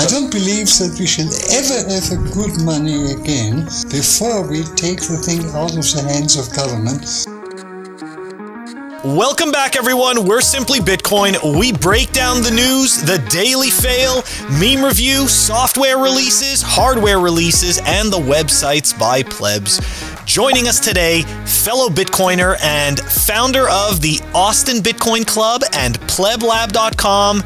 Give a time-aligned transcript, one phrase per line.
[0.00, 5.00] I don't believe that we should ever have a good money again before we take
[5.00, 7.04] the thing out of the hands of government.
[9.04, 10.24] Welcome back, everyone.
[10.24, 11.58] We're Simply Bitcoin.
[11.58, 14.22] We break down the news, the daily fail,
[14.58, 19.80] meme review, software releases, hardware releases, and the websites by plebs.
[20.24, 27.42] Joining us today, fellow Bitcoiner and founder of the Austin Bitcoin Club and pleblab.com,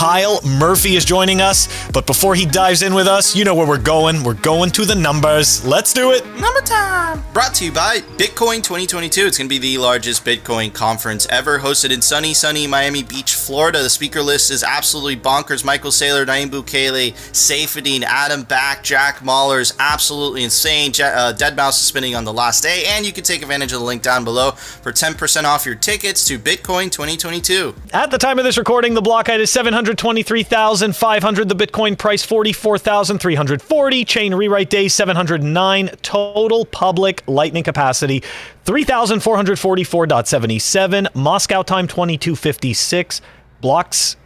[0.00, 1.68] Kyle Murphy is joining us.
[1.90, 4.24] But before he dives in with us, you know where we're going.
[4.24, 5.62] We're going to the numbers.
[5.62, 6.24] Let's do it.
[6.38, 7.22] Number time.
[7.34, 9.26] Brought to you by Bitcoin 2022.
[9.26, 13.34] It's going to be the largest Bitcoin conference ever, hosted in sunny, sunny Miami Beach,
[13.34, 13.82] Florida.
[13.82, 15.66] The speaker list is absolutely bonkers.
[15.66, 20.92] Michael Saylor, Nayib Bukele, Saifedean, Adam Back, Jack Mallers is absolutely insane.
[20.92, 23.80] Je- uh, Deadmau5 is spinning on the last day, and you can take advantage of
[23.80, 27.74] the link down below for 10% off your tickets to Bitcoin 2022.
[27.92, 29.50] At the time of this recording, the block height is
[29.96, 31.48] 723,500.
[31.48, 34.04] The Bitcoin price 44,340.
[34.04, 35.88] Chain rewrite days 709.
[36.02, 38.22] Total public lightning capacity
[38.66, 41.12] 3,444.77.
[41.16, 43.20] Moscow time 2256.
[43.60, 44.16] Blocks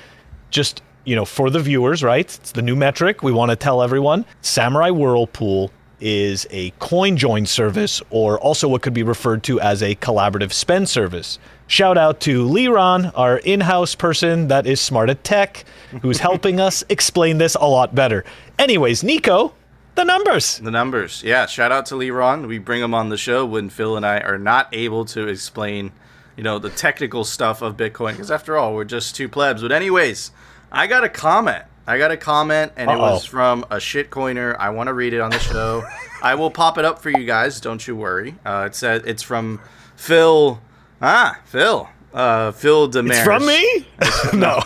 [0.53, 2.25] just, you know, for the viewers, right?
[2.25, 3.23] It's the new metric.
[3.23, 8.83] We want to tell everyone Samurai Whirlpool is a coin join service or also what
[8.83, 11.39] could be referred to as a collaborative spend service.
[11.69, 15.65] Shout out to Liron, our in house person that is smart at tech,
[16.03, 18.25] who's helping us explain this a lot better.
[18.59, 19.55] Anyways, Nico,
[19.95, 20.59] the numbers.
[20.59, 21.23] The numbers.
[21.23, 22.49] Yeah, shout out to Leron.
[22.49, 25.93] We bring him on the show when Phil and I are not able to explain,
[26.37, 29.63] you know, the technical stuff of Bitcoin because after all, we're just two plebs.
[29.63, 30.31] But anyways,
[30.71, 31.65] I got a comment.
[31.87, 33.13] I got a comment and it Uh-oh.
[33.15, 34.57] was from a shitcoiner.
[34.59, 35.83] I want to read it on the show.
[36.23, 38.37] I will pop it up for you guys, don't you worry.
[38.47, 39.61] Uh, it says it's from
[39.97, 40.61] Phil
[41.01, 41.89] Ah, Phil.
[42.15, 43.19] Uh, Phil Damaris.
[43.19, 43.87] It's from me?
[44.41, 44.61] no.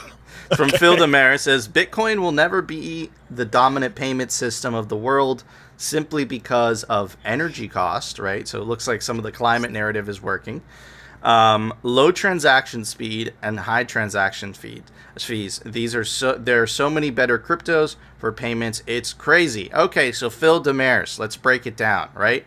[0.55, 5.43] from Phil Damaris says Bitcoin will never be the dominant payment system of the world
[5.79, 8.47] simply because of energy cost, right?
[8.47, 10.63] So it looks like some of the climate narrative is working.
[11.27, 14.85] Um, low transaction speed and high transaction feed
[15.19, 15.61] fees.
[15.67, 18.85] These are so there are so many better cryptos for payments.
[18.87, 19.69] It's crazy.
[19.75, 22.47] Okay, so Phil Demers, let's break it down, right?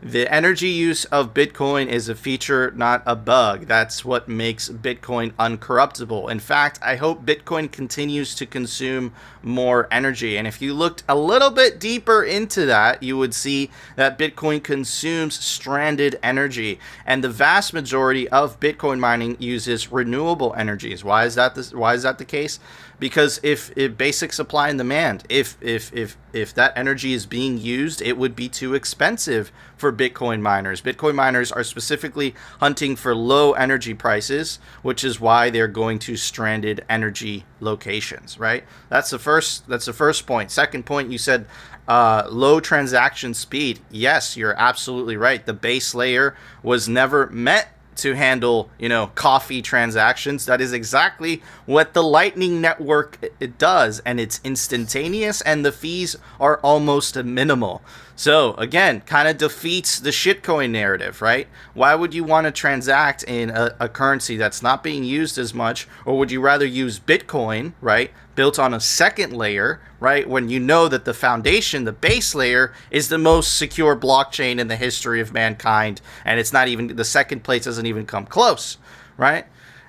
[0.00, 3.66] The energy use of Bitcoin is a feature, not a bug.
[3.66, 6.30] That's what makes Bitcoin uncorruptible.
[6.30, 10.36] In fact, I hope Bitcoin continues to consume more energy.
[10.38, 14.62] And if you looked a little bit deeper into that, you would see that Bitcoin
[14.62, 16.78] consumes stranded energy.
[17.04, 21.02] And the vast majority of Bitcoin mining uses renewable energies.
[21.02, 22.60] Why is that this, why is that the case?
[22.98, 27.58] Because if, if basic supply and demand if if if if that energy is being
[27.58, 30.82] used it would be too expensive for bitcoin miners.
[30.82, 36.16] Bitcoin miners are specifically hunting for low energy prices which is why they're going to
[36.16, 38.64] stranded energy locations right?
[38.88, 40.50] That's the first that's the first point.
[40.50, 41.46] Second point you said
[41.86, 43.80] uh, low transaction speed.
[43.90, 45.44] Yes you're absolutely right.
[45.44, 50.46] The base layer was never meant to handle, you know, coffee transactions.
[50.46, 56.16] That is exactly what the Lightning Network it does, and it's instantaneous, and the fees
[56.40, 57.82] are almost minimal.
[58.16, 61.46] So again, kind of defeats the shitcoin narrative, right?
[61.74, 65.54] Why would you want to transact in a, a currency that's not being used as
[65.54, 68.10] much, or would you rather use Bitcoin, right?
[68.38, 70.28] Built on a second layer, right?
[70.28, 74.68] When you know that the foundation, the base layer, is the most secure blockchain in
[74.68, 78.78] the history of mankind, and it's not even the second place doesn't even come close,
[79.16, 79.46] right?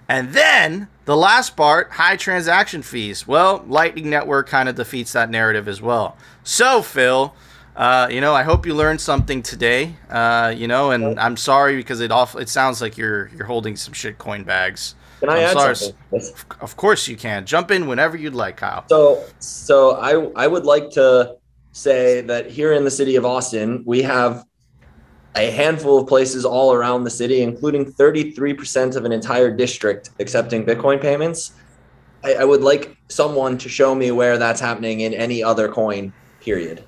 [0.07, 3.27] And then the last part, high transaction fees.
[3.27, 6.17] Well, Lightning Network kind of defeats that narrative as well.
[6.43, 7.35] So, Phil,
[7.75, 9.93] uh, you know, I hope you learned something today.
[10.09, 13.75] Uh, you know, and I'm sorry because it off it sounds like you're you're holding
[13.75, 14.95] some shit coin bags.
[15.19, 15.75] Can I I'm add sorry.
[15.75, 16.21] something?
[16.61, 17.45] Of course you can.
[17.45, 18.85] Jump in whenever you'd like, Kyle.
[18.87, 21.35] So, so I I would like to
[21.71, 24.45] say that here in the city of Austin, we have
[25.35, 30.65] a handful of places all around the city, including 33% of an entire district accepting
[30.65, 31.53] Bitcoin payments.
[32.23, 36.13] I, I would like someone to show me where that's happening in any other coin.
[36.41, 36.83] Period.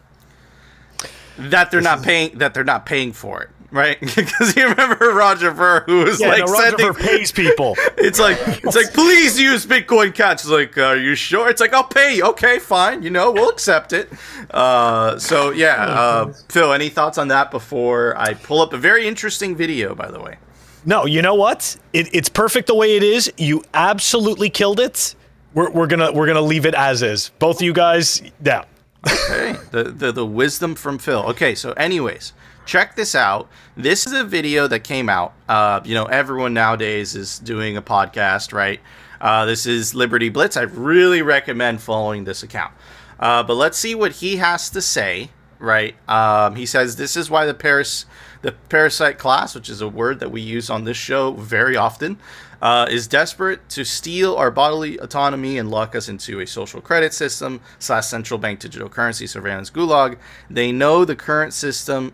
[1.37, 2.37] That they're not paying.
[2.37, 3.97] That they're not paying for it, right?
[4.15, 6.93] Because you remember Roger Ver, who was Yeah, like no, Roger sending.
[6.93, 7.75] Ver pays people.
[7.97, 10.33] It's like it's like please use Bitcoin Cash.
[10.41, 11.49] It's like, are you sure?
[11.49, 12.15] It's like I'll pay.
[12.15, 12.25] you.
[12.25, 13.03] Okay, fine.
[13.03, 14.09] You know, we'll accept it.
[14.49, 19.07] Uh, so yeah, uh, Phil, any thoughts on that before I pull up a very
[19.07, 19.93] interesting video?
[19.95, 20.37] By the way,
[20.85, 21.77] No, you know what?
[21.93, 23.31] It, it's perfect the way it is.
[23.37, 25.15] You absolutely killed it.
[25.53, 27.29] We're, we're gonna we're gonna leave it as is.
[27.39, 28.63] Both of you guys, yeah.
[29.07, 29.55] Okay.
[29.71, 31.19] the, the the wisdom from Phil.
[31.31, 32.33] Okay, so anyways,
[32.65, 33.49] check this out.
[33.75, 35.33] This is a video that came out.
[35.47, 38.79] Uh, you know, everyone nowadays is doing a podcast, right?
[39.19, 40.57] Uh, this is Liberty Blitz.
[40.57, 42.73] I really recommend following this account.
[43.19, 45.29] Uh, but let's see what he has to say.
[45.59, 45.93] Right?
[46.09, 48.07] Um, he says this is why the Paris
[48.41, 52.17] the parasite class, which is a word that we use on this show very often,
[52.61, 57.13] uh, is desperate to steal our bodily autonomy and lock us into a social credit
[57.13, 60.17] system slash central bank digital currency surveillance gulag.
[60.49, 62.13] They know the current system,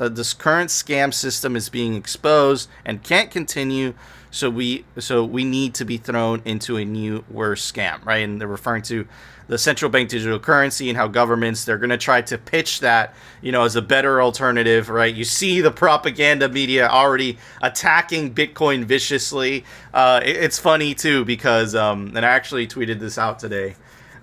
[0.00, 3.94] uh, this current scam system is being exposed and can't continue.
[4.32, 8.18] So we so we need to be thrown into a new worse scam, right?
[8.18, 9.06] And they're referring to
[9.50, 13.12] the central bank digital currency and how governments they're going to try to pitch that
[13.42, 18.84] you know as a better alternative right you see the propaganda media already attacking bitcoin
[18.84, 23.74] viciously uh, it, it's funny too because um, and i actually tweeted this out today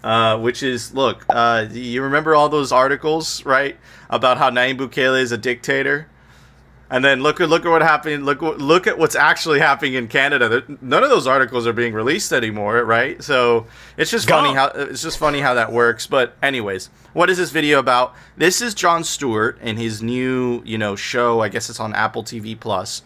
[0.03, 3.77] uh, which is look uh, you remember all those articles right
[4.09, 6.07] about how Nayib Bukele is a dictator
[6.89, 8.25] and then look at look at what happened.
[8.25, 10.63] Look look at what's actually happening in Canada.
[10.81, 13.21] None of those articles are being released anymore, right?
[13.21, 13.67] So
[13.97, 16.07] it's just funny how it's just funny how that works.
[16.07, 18.15] But anyways, what is this video about?
[18.37, 21.41] This is Jon Stewart and his new you know show.
[21.41, 23.01] I guess it's on Apple TV Plus.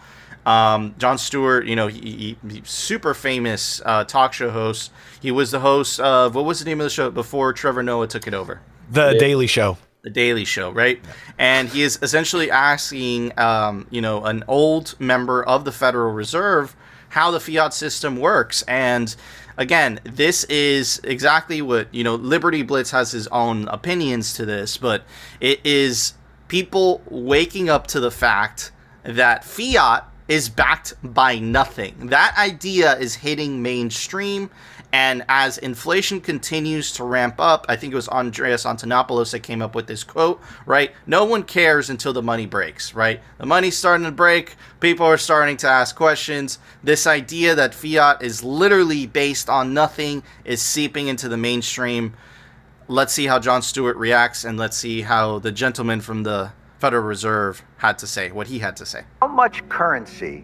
[0.45, 4.91] Um, Jon Stewart, you know, he, he super famous uh, talk show host.
[5.21, 8.07] He was the host of what was the name of the show before Trevor Noah
[8.07, 8.61] took it over?
[8.89, 9.19] The yeah.
[9.19, 10.99] Daily Show the Daily Show, right?
[11.37, 16.75] And he is essentially asking, um, you know, an old member of the Federal Reserve
[17.11, 18.63] how the fiat system works.
[18.63, 19.13] And
[19.57, 22.15] again, this is exactly what you know.
[22.15, 25.03] Liberty Blitz has his own opinions to this, but
[25.39, 26.13] it is
[26.47, 28.71] people waking up to the fact
[29.03, 32.07] that fiat is backed by nothing.
[32.07, 34.49] That idea is hitting mainstream
[34.93, 39.61] and as inflation continues to ramp up, I think it was Andreas Antonopoulos that came
[39.61, 40.93] up with this quote, right?
[41.05, 43.19] No one cares until the money breaks, right?
[43.39, 44.55] The money's starting to break.
[44.79, 46.59] People are starting to ask questions.
[46.81, 52.13] This idea that fiat is literally based on nothing is seeping into the mainstream.
[52.87, 57.03] Let's see how Jon Stewart reacts, and let's see how the gentleman from the Federal
[57.03, 59.03] Reserve had to say, what he had to say.
[59.21, 60.43] How much currency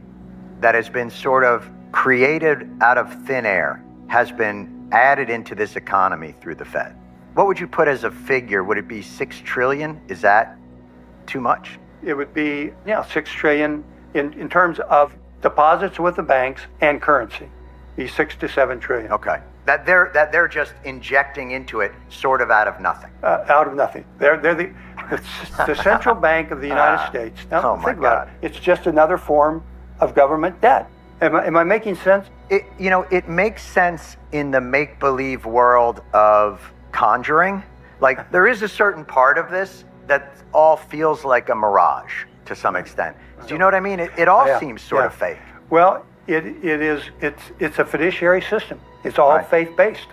[0.60, 5.76] that has been sort of created out of thin air has been added into this
[5.76, 6.96] economy through the Fed.
[7.34, 8.64] What would you put as a figure?
[8.64, 10.00] Would it be 6 trillion?
[10.10, 10.56] Is that
[11.26, 11.80] too much?
[12.04, 13.84] It would be, yeah, 6 trillion
[14.14, 17.50] in, in terms of deposits with the banks and currency.
[17.96, 19.12] Be 6 to 7 trillion.
[19.12, 19.42] Okay.
[19.66, 23.12] That they're that they're just injecting into it sort of out of nothing.
[23.22, 24.06] Uh, out of nothing.
[24.18, 24.72] They're they're the
[25.10, 27.40] the central bank of the United uh, States.
[27.50, 28.34] Now oh think about it.
[28.42, 29.64] It's just another form
[30.00, 30.90] of government debt.
[31.22, 32.28] Am I, am I making sense?
[32.50, 36.62] It, you know, it makes sense in the make believe world of
[36.92, 37.64] conjuring.
[38.00, 42.56] Like, there is a certain part of this that all feels like a mirage to
[42.56, 43.18] some extent.
[43.48, 44.00] Do you know what I mean?
[44.00, 45.08] It, it all yeah, seems sort yeah.
[45.08, 45.40] of fake.
[45.70, 49.48] Well, it, it is, it's, it's a fiduciary system, it's all right.
[49.48, 50.08] faith based.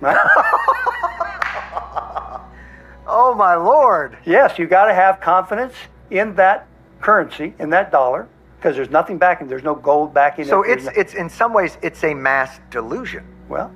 [0.00, 0.16] Right?
[3.16, 4.18] oh, my Lord.
[4.24, 5.74] Yes, you got to have confidence
[6.10, 6.66] in that
[7.00, 8.28] currency, in that dollar
[8.66, 9.46] because there's nothing backing.
[9.46, 10.44] There's no gold backing.
[10.44, 10.78] So it.
[10.78, 13.24] it's it's in some ways it's a mass delusion.
[13.48, 13.72] Well,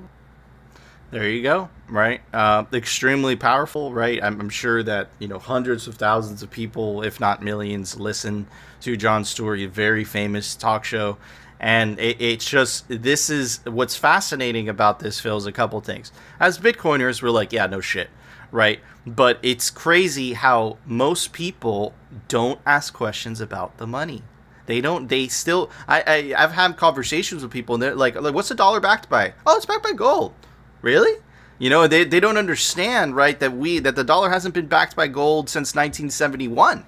[1.11, 1.69] there you go.
[1.87, 3.93] Right, uh, extremely powerful.
[3.93, 7.99] Right, I'm, I'm, sure that you know hundreds of thousands of people, if not millions,
[7.99, 8.47] listen
[8.81, 11.17] to Jon Stewart, a very famous talk show.
[11.59, 15.19] And it, it's just this is what's fascinating about this.
[15.19, 16.11] Phil is a couple things.
[16.39, 18.09] As Bitcoiners, we're like, yeah, no shit,
[18.51, 18.79] right?
[19.05, 21.93] But it's crazy how most people
[22.27, 24.23] don't ask questions about the money
[24.71, 25.09] they don't.
[25.09, 25.69] They still.
[25.87, 29.09] I, I I've had conversations with people, and they're like, like, what's the dollar backed
[29.09, 29.33] by?
[29.45, 30.33] Oh, it's backed by gold.
[30.81, 31.19] Really?
[31.59, 34.95] You know, they, they don't understand, right, that we that the dollar hasn't been backed
[34.95, 36.85] by gold since 1971,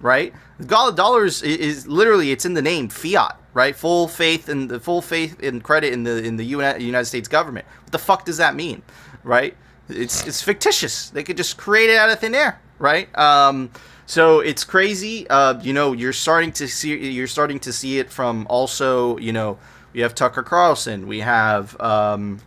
[0.00, 0.32] right?
[0.58, 3.76] The dollar is, is literally it's in the name fiat, right?
[3.76, 7.66] Full faith and the full faith and credit in the in the United States government.
[7.82, 8.82] What the fuck does that mean,
[9.22, 9.54] right?
[9.88, 11.10] It's it's fictitious.
[11.10, 13.16] They could just create it out of thin air, right?
[13.16, 13.70] Um,
[14.06, 15.28] so it's crazy.
[15.28, 19.16] Uh, you know, you're starting to see you're starting to see it from also.
[19.18, 19.58] You know,
[19.92, 21.06] we have Tucker Carlson.
[21.06, 22.40] We have um,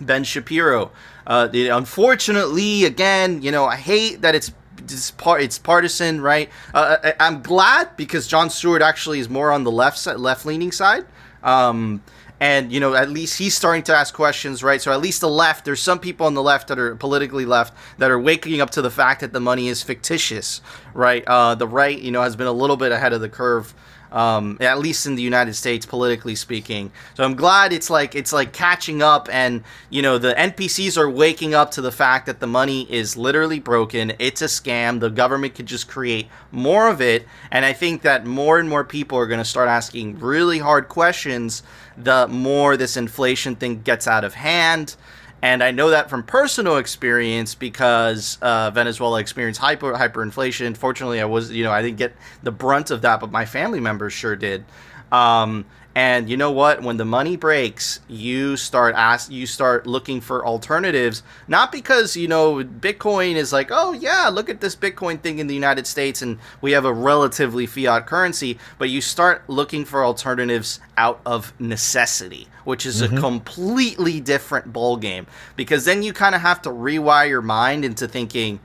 [0.00, 0.92] Ben Shapiro.
[1.26, 6.50] Uh, unfortunately, again, you know, I hate that it's it's, part, it's partisan, right?
[6.74, 10.44] Uh, I, am glad because Jon Stewart actually is more on the left side, left
[10.44, 11.06] leaning side.
[11.42, 12.02] Um,
[12.42, 14.82] and you know at least he's starting to ask questions right?
[14.82, 17.72] So at least the left there's some people on the left that are politically left
[17.98, 20.60] that are waking up to the fact that the money is fictitious
[20.92, 21.22] right?
[21.24, 23.72] Uh, the right you know has been a little bit ahead of the curve
[24.12, 26.92] um, at least in the United States, politically speaking.
[27.14, 31.10] So I'm glad it's like it's like catching up, and you know the NPCs are
[31.10, 34.12] waking up to the fact that the money is literally broken.
[34.18, 35.00] It's a scam.
[35.00, 38.84] The government could just create more of it, and I think that more and more
[38.84, 41.62] people are going to start asking really hard questions.
[41.96, 44.96] The more this inflation thing gets out of hand.
[45.42, 50.76] And I know that from personal experience because uh, Venezuela experienced hyper hyperinflation.
[50.76, 53.80] Fortunately, I was you know I didn't get the brunt of that, but my family
[53.80, 54.64] members sure did.
[55.10, 56.82] Um, and you know what?
[56.82, 61.22] When the money breaks, you start ask you start looking for alternatives.
[61.48, 65.48] Not because you know Bitcoin is like, oh yeah, look at this Bitcoin thing in
[65.48, 68.58] the United States, and we have a relatively fiat currency.
[68.78, 73.18] But you start looking for alternatives out of necessity, which is mm-hmm.
[73.18, 75.26] a completely different ball game.
[75.56, 78.60] Because then you kind of have to rewire your mind into thinking,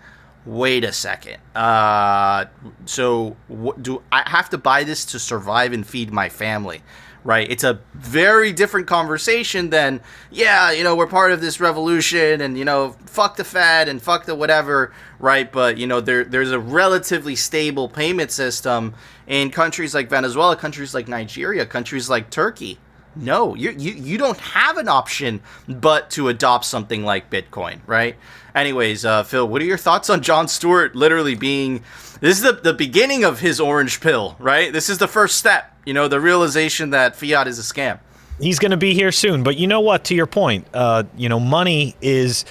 [0.45, 1.37] wait a second.
[1.53, 2.45] Uh,
[2.85, 6.81] so what, do I have to buy this to survive and feed my family?
[7.23, 7.49] Right?
[7.49, 12.57] It's a very different conversation than, yeah, you know, we're part of this revolution and,
[12.57, 15.51] you know, fuck the Fed and fuck the whatever, right?
[15.51, 18.93] But, you know, there, there's a relatively stable payment system
[19.27, 22.79] in countries like Venezuela, countries like Nigeria, countries like Turkey.
[23.15, 28.15] No, you, you, you don't have an option but to adopt something like Bitcoin, right?
[28.53, 31.83] Anyways, uh, Phil, what are your thoughts on Jon Stewart literally being
[32.19, 34.73] this is the, the beginning of his orange pill, right?
[34.73, 37.99] This is the first step, you know, the realization that fiat is a scam.
[38.39, 39.43] He's going to be here soon.
[39.43, 40.03] But you know what?
[40.05, 42.45] To your point, uh, you know, money is,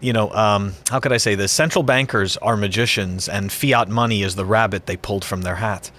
[0.00, 1.52] you know, um, how could I say this?
[1.52, 5.90] Central bankers are magicians, and fiat money is the rabbit they pulled from their hat.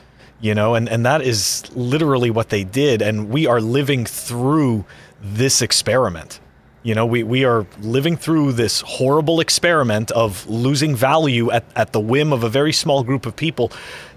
[0.41, 3.01] You know, and, and that is literally what they did.
[3.01, 4.85] And we are living through
[5.21, 6.39] this experiment.
[6.81, 11.91] You know, we, we are living through this horrible experiment of losing value at, at
[11.91, 13.69] the whim of a very small group of people.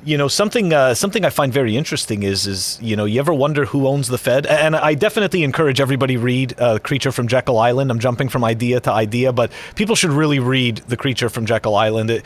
[0.05, 3.35] You know, something uh, something I find very interesting is is you know, you ever
[3.35, 4.47] wonder who owns the Fed?
[4.47, 7.91] And I definitely encourage everybody read uh, Creature from Jekyll Island.
[7.91, 11.75] I'm jumping from idea to idea, but people should really read The Creature from Jekyll
[11.75, 12.11] Island.
[12.11, 12.25] It,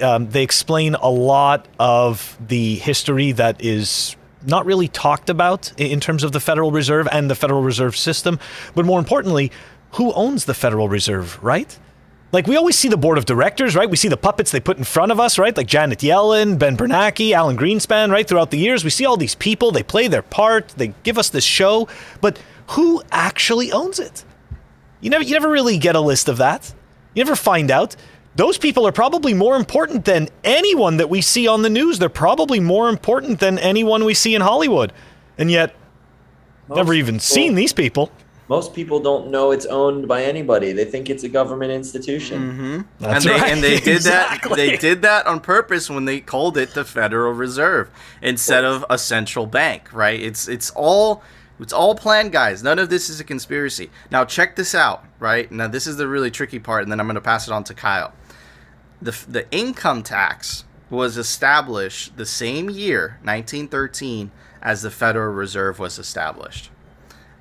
[0.00, 6.00] um, they explain a lot of the history that is not really talked about in
[6.00, 8.38] terms of the Federal Reserve and the Federal Reserve System,
[8.74, 9.50] but more importantly,
[9.92, 11.78] who owns the Federal Reserve, right?
[12.30, 13.88] Like we always see the board of directors, right?
[13.88, 15.56] We see the puppets they put in front of us, right?
[15.56, 18.28] Like Janet Yellen, Ben Bernanke, Alan Greenspan, right?
[18.28, 21.30] Throughout the years, we see all these people, they play their part, they give us
[21.30, 21.88] this show,
[22.20, 22.38] but
[22.68, 24.24] who actually owns it?
[25.00, 26.74] You never you never really get a list of that.
[27.14, 27.96] You never find out.
[28.38, 31.98] Those people are probably more important than anyone that we see on the news.
[31.98, 34.92] They're probably more important than anyone we see in Hollywood.
[35.36, 35.74] And yet
[36.68, 37.24] Most never even people.
[37.24, 38.12] seen these people
[38.48, 40.72] most people don't know it's owned by anybody.
[40.72, 42.40] They think it's a government institution.
[42.40, 43.04] Mm-hmm.
[43.04, 43.52] and they right.
[43.52, 44.48] and they did exactly.
[44.50, 44.56] that.
[44.56, 47.90] They did that on purpose when they called it the Federal Reserve
[48.22, 49.92] instead of a central bank.
[49.92, 50.18] Right?
[50.20, 51.22] It's it's all
[51.60, 52.62] it's all planned, guys.
[52.62, 53.90] None of this is a conspiracy.
[54.10, 55.04] Now check this out.
[55.18, 57.52] Right now, this is the really tricky part, and then I'm going to pass it
[57.52, 58.12] on to Kyle.
[59.00, 64.30] The the income tax was established the same year, 1913,
[64.62, 66.70] as the Federal Reserve was established.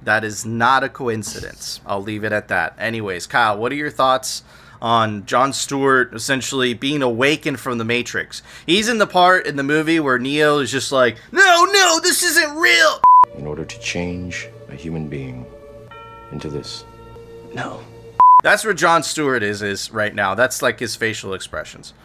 [0.03, 1.81] That is not a coincidence.
[1.85, 2.75] I'll leave it at that.
[2.77, 4.43] Anyways, Kyle, what are your thoughts
[4.81, 8.43] on Jon Stewart essentially being awakened from the Matrix?
[8.65, 12.23] He's in the part in the movie where Neo is just like, no, no, this
[12.23, 13.01] isn't real.
[13.35, 15.45] In order to change a human being
[16.31, 16.85] into this.
[17.53, 17.81] No.
[18.43, 20.35] That's where Jon Stewart is is right now.
[20.35, 21.95] That's like his facial expressions.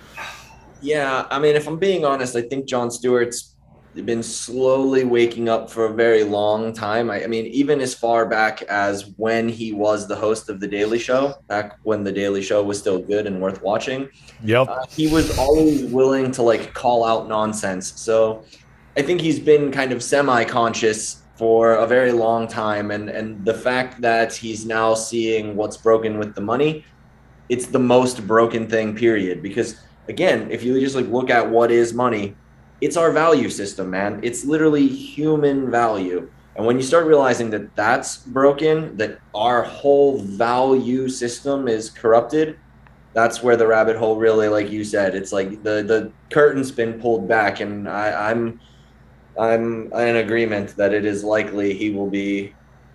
[0.80, 3.54] Yeah, I mean, if I'm being honest, I think Jon Stewart's
[3.94, 7.10] been slowly waking up for a very long time.
[7.10, 10.66] I, I, mean, even as far back as when he was the host of The
[10.66, 14.08] Daily Show, back when The Daily Show was still good and worth watching.
[14.42, 14.68] Yep.
[14.68, 18.00] Uh, he was always willing to like call out nonsense.
[18.00, 18.42] So
[18.96, 22.92] I think he's been kind of semi conscious for a very long time.
[22.92, 26.84] And, and the fact that he's now seeing what's broken with the money,
[27.49, 29.42] it's the most broken thing, period.
[29.42, 32.37] Because again, if you just like look at what is money,
[32.80, 34.20] it's our value system, man.
[34.22, 36.30] It's literally human value.
[36.54, 42.56] And when you start realizing that that's broken, that our whole value system is corrupted,
[43.14, 47.00] that's where the rabbit hole really, like you said, it's like the the curtain's been
[47.00, 48.61] pulled back, and I, I'm
[49.38, 52.54] I'm in agreement that it is likely he will be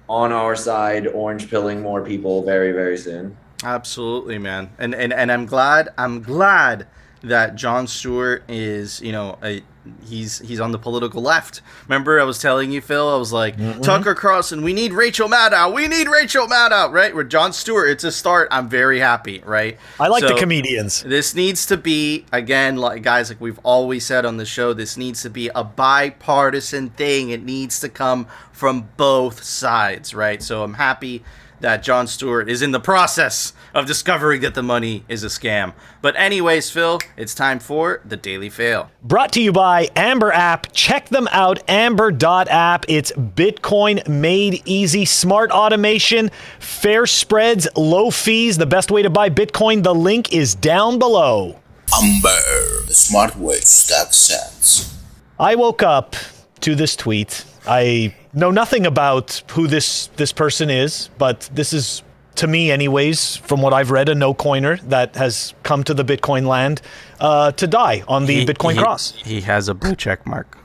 [0.09, 3.37] on our side, orange pilling more people very very soon.
[3.63, 4.69] Absolutely, man.
[4.77, 6.87] And and and I'm glad I'm glad
[7.23, 9.63] that Jon Stewart is, you know, a,
[10.05, 11.61] he's he's on the political left.
[11.87, 13.07] Remember, I was telling you, Phil.
[13.09, 13.81] I was like Mm-hmm.
[13.81, 14.61] Tucker Carlson.
[14.63, 15.73] We need Rachel Maddow.
[15.73, 16.91] We need Rachel Maddow.
[16.91, 17.15] Right?
[17.15, 18.47] With Jon Stewart, it's a start.
[18.51, 19.41] I'm very happy.
[19.45, 19.77] Right?
[19.99, 21.03] I like the comedians.
[21.03, 24.73] this needs to be again, like guys, like we've always said on the show.
[24.73, 27.29] This needs to be a bipartisan thing.
[27.29, 30.41] It needs to come from both sides, right?
[30.41, 31.23] So I'm happy
[31.59, 35.73] that Jon Stewart is in the process of discovering that the money is a scam.
[36.01, 38.91] But anyways, Phil, it's time for the Daily Fail.
[39.03, 40.71] Brought to you by Amber App.
[40.73, 42.85] Check them out, amber.app.
[42.87, 48.57] It's Bitcoin made easy, smart automation, fair spreads, low fees.
[48.57, 49.83] The best way to buy Bitcoin.
[49.83, 51.59] The link is down below.
[51.95, 54.93] Amber, the smart way to stack sats.
[55.39, 56.15] I woke up
[56.61, 57.45] to this tweet.
[57.67, 62.03] I know nothing about who this this person is, but this is
[62.35, 66.05] to me anyways from what I've read a no coiner that has come to the
[66.05, 66.81] Bitcoin land
[67.19, 69.11] uh, to die on the Bitcoin he, cross.
[69.11, 70.57] He has a blue check mark.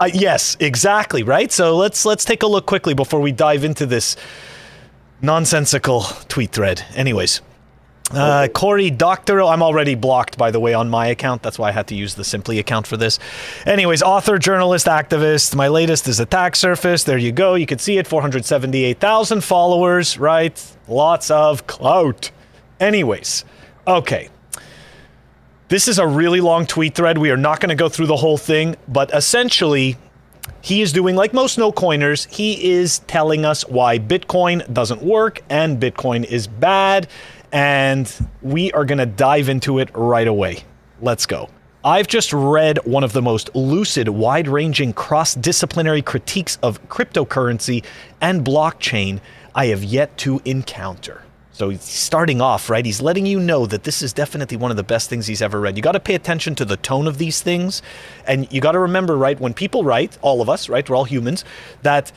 [0.00, 1.52] Uh, yes, exactly, right?
[1.52, 4.16] So let's let's take a look quickly before we dive into this
[5.22, 6.84] nonsensical tweet thread.
[6.94, 7.42] Anyways,
[8.12, 11.42] uh, Corey Doctorow, I'm already blocked, by the way, on my account.
[11.42, 13.18] That's why I had to use the Simply account for this.
[13.66, 15.54] Anyways, author, journalist, activist.
[15.54, 17.04] My latest is Attack Surface.
[17.04, 17.54] There you go.
[17.54, 20.76] You can see it 478,000 followers, right?
[20.88, 22.30] Lots of clout.
[22.80, 23.44] Anyways,
[23.86, 24.28] okay.
[25.68, 27.16] This is a really long tweet thread.
[27.16, 29.96] We are not going to go through the whole thing, but essentially,
[30.62, 32.26] he is doing like most no coiners.
[32.26, 37.08] He is telling us why Bitcoin doesn't work and Bitcoin is bad.
[37.52, 40.64] And we are going to dive into it right away.
[41.00, 41.48] Let's go.
[41.82, 47.84] I've just read one of the most lucid, wide ranging, cross disciplinary critiques of cryptocurrency
[48.20, 49.20] and blockchain
[49.54, 51.22] I have yet to encounter.
[51.52, 52.84] So he's starting off, right?
[52.86, 55.60] He's letting you know that this is definitely one of the best things he's ever
[55.60, 55.76] read.
[55.76, 57.82] You got to pay attention to the tone of these things.
[58.26, 61.04] And you got to remember, right, when people write, all of us, right, we're all
[61.04, 61.44] humans,
[61.82, 62.12] that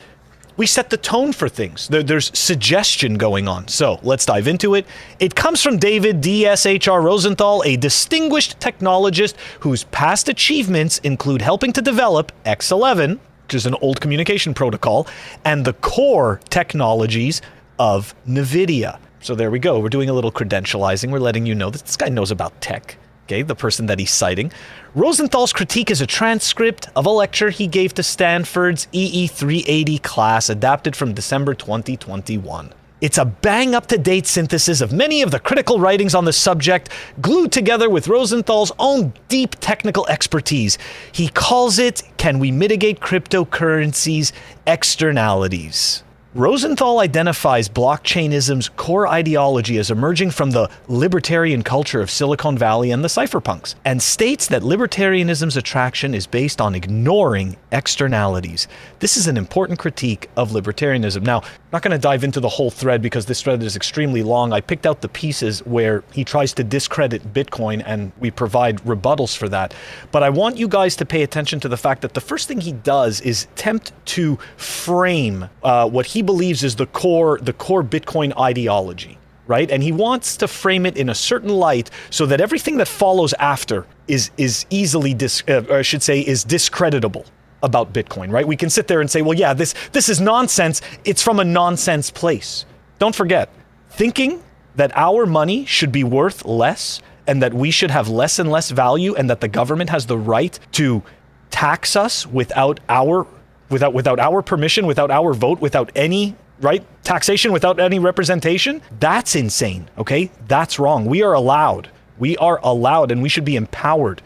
[0.56, 1.88] we set the tone for things.
[1.88, 3.68] There, there's suggestion going on.
[3.68, 4.86] So let's dive into it.
[5.18, 11.82] It comes from David DSHR Rosenthal, a distinguished technologist whose past achievements include helping to
[11.82, 15.06] develop X11, which is an old communication protocol,
[15.44, 17.42] and the core technologies
[17.78, 18.98] of NVIDIA.
[19.20, 19.80] So there we go.
[19.80, 21.10] We're doing a little credentializing.
[21.10, 22.96] We're letting you know that this guy knows about tech.
[23.24, 24.52] Okay, the person that he's citing.
[24.96, 30.48] Rosenthal's critique is a transcript of a lecture he gave to Stanford's EE 380 class,
[30.48, 32.72] adapted from December 2021.
[33.00, 36.32] It's a bang up to date synthesis of many of the critical writings on the
[36.32, 40.78] subject, glued together with Rosenthal's own deep technical expertise.
[41.10, 44.32] He calls it Can We Mitigate Cryptocurrency's
[44.64, 46.03] Externalities?
[46.36, 53.04] Rosenthal identifies blockchainism's core ideology as emerging from the libertarian culture of Silicon Valley and
[53.04, 58.66] the cypherpunks, and states that libertarianism's attraction is based on ignoring externalities.
[58.98, 61.22] This is an important critique of libertarianism.
[61.22, 64.24] Now, I'm not going to dive into the whole thread because this thread is extremely
[64.24, 64.52] long.
[64.52, 69.36] I picked out the pieces where he tries to discredit Bitcoin, and we provide rebuttals
[69.36, 69.72] for that.
[70.10, 72.60] But I want you guys to pay attention to the fact that the first thing
[72.60, 77.82] he does is attempt to frame uh, what he believes is the core the core
[77.82, 79.70] Bitcoin ideology, right?
[79.70, 83.34] And he wants to frame it in a certain light so that everything that follows
[83.34, 87.26] after is is easily dis, uh, I should say is discreditable
[87.62, 88.46] about Bitcoin, right?
[88.46, 90.82] We can sit there and say, well, yeah, this this is nonsense.
[91.04, 92.66] It's from a nonsense place.
[92.98, 93.50] Don't forget,
[93.90, 94.42] thinking
[94.76, 98.70] that our money should be worth less and that we should have less and less
[98.70, 101.02] value and that the government has the right to
[101.50, 103.26] tax us without our
[103.70, 108.82] without without our permission, without our vote, without any right taxation, without any representation.
[109.00, 109.88] That's insane.
[109.98, 111.04] Okay, that's wrong.
[111.06, 111.90] We are allowed.
[112.18, 114.22] We are allowed, and we should be empowered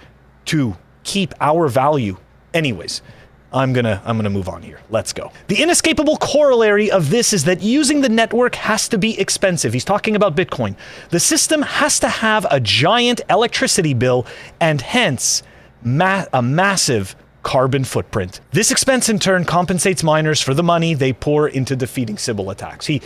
[0.47, 2.17] to keep our value.
[2.55, 3.03] Anyways.
[3.51, 4.81] I'm gonna I'm gonna move on here.
[4.91, 5.33] Let's go.
[5.47, 9.73] The inescapable corollary of this is that using the network has to be expensive.
[9.73, 10.77] He's talking about Bitcoin.
[11.09, 14.27] The system has to have a giant electricity bill
[14.61, 15.43] and hence
[15.83, 18.41] ma- a massive carbon footprint.
[18.53, 22.87] This expense in turn compensates miners for the money they pour into defeating Sybil attacks.
[22.87, 23.01] He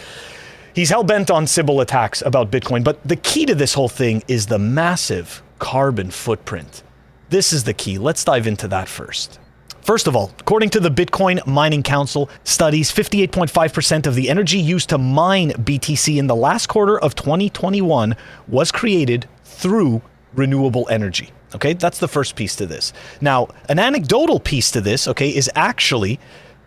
[0.75, 4.23] he's hell bent on Sybil attacks about Bitcoin, but the key to this whole thing
[4.29, 6.83] is the massive carbon footprint.
[7.29, 7.99] This is the key.
[7.99, 9.39] Let's dive into that first.
[9.83, 14.91] First of all, according to the Bitcoin Mining Council studies, 58.5% of the energy used
[14.91, 18.15] to mine BTC in the last quarter of 2021
[18.47, 20.01] was created through
[20.35, 21.31] renewable energy.
[21.55, 22.93] Okay, that's the first piece to this.
[23.21, 26.19] Now, an anecdotal piece to this, okay, is actually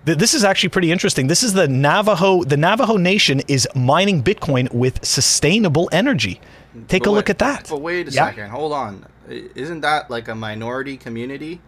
[0.05, 1.25] this is actually pretty interesting.
[1.25, 6.39] This is the Navajo the Navajo Nation is mining Bitcoin with sustainable energy.
[6.87, 7.67] Take But a look wait- at that.
[7.69, 8.27] But wait a Yeah.
[8.27, 8.49] second.
[8.51, 9.05] Hold on.
[9.27, 11.59] Isn't that like a minority community?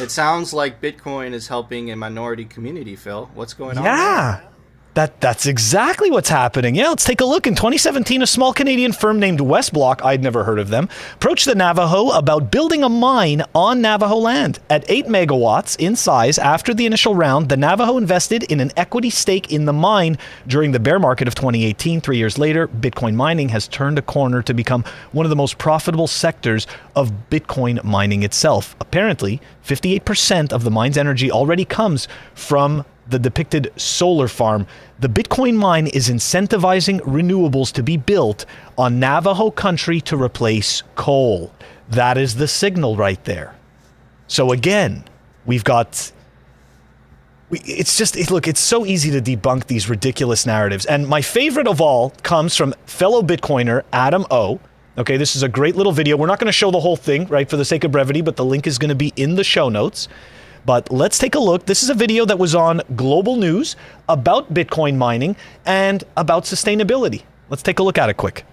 [0.00, 3.28] It sounds like Bitcoin is helping a minority community, Phil.
[3.34, 3.84] What's going on?
[3.84, 4.42] there?
[4.94, 6.74] That that's exactly what's happening.
[6.74, 7.46] Yeah, let's take a look.
[7.46, 11.54] In 2017, a small Canadian firm named Westblock, I'd never heard of them, approached the
[11.54, 14.58] Navajo about building a mine on Navajo land.
[14.68, 19.10] At 8 megawatts in size, after the initial round, the Navajo invested in an equity
[19.10, 22.00] stake in the mine during the bear market of 2018.
[22.00, 25.56] 3 years later, Bitcoin mining has turned a corner to become one of the most
[25.56, 28.74] profitable sectors of Bitcoin mining itself.
[28.80, 34.66] Apparently, 58% of the mine's energy already comes from the depicted solar farm,
[34.98, 38.46] the Bitcoin mine is incentivizing renewables to be built
[38.78, 41.52] on Navajo country to replace coal.
[41.88, 43.54] That is the signal right there.
[44.26, 45.04] So again,
[45.44, 46.12] we've got
[47.50, 50.86] it's just it, look it's so easy to debunk these ridiculous narratives.
[50.86, 54.60] And my favorite of all comes from fellow bitcoiner adam o.
[54.96, 56.16] Okay this is a great little video.
[56.16, 58.36] We're not going to show the whole thing right for the sake of brevity but
[58.36, 60.06] the link is going to be in the show notes
[60.64, 61.66] but let's take a look.
[61.66, 63.76] This is a video that was on Global News
[64.08, 67.22] about Bitcoin mining and about sustainability.
[67.48, 68.44] Let's take a look at it quick.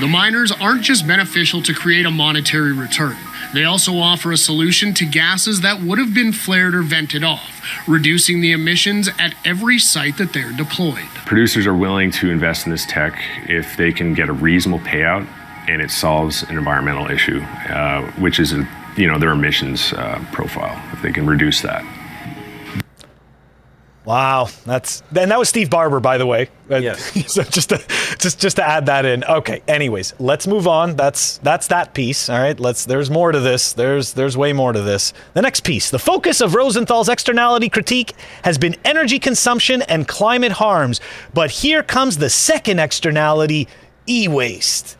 [0.00, 3.16] The miners aren't just beneficial to create a monetary return.
[3.54, 7.62] They also offer a solution to gases that would have been flared or vented off,
[7.88, 11.08] reducing the emissions at every site that they're deployed.
[11.24, 15.26] Producers are willing to invest in this tech if they can get a reasonable payout
[15.68, 17.40] and it solves an environmental issue,
[17.70, 21.84] uh, which is a you know their emissions uh, profile if they can reduce that.
[24.06, 26.48] Wow, that's and that was Steve Barber, by the way.
[26.70, 27.12] Uh, Yes.
[27.32, 27.78] so just to
[28.18, 29.24] just just to add that in.
[29.24, 29.62] Okay.
[29.66, 30.94] Anyways, let's move on.
[30.94, 32.30] That's that's that piece.
[32.30, 32.58] All right.
[32.58, 32.84] Let's.
[32.84, 33.72] There's more to this.
[33.72, 35.12] There's there's way more to this.
[35.34, 35.90] The next piece.
[35.90, 41.00] The focus of Rosenthal's externality critique has been energy consumption and climate harms.
[41.34, 43.66] But here comes the second externality:
[44.08, 44.96] e-waste.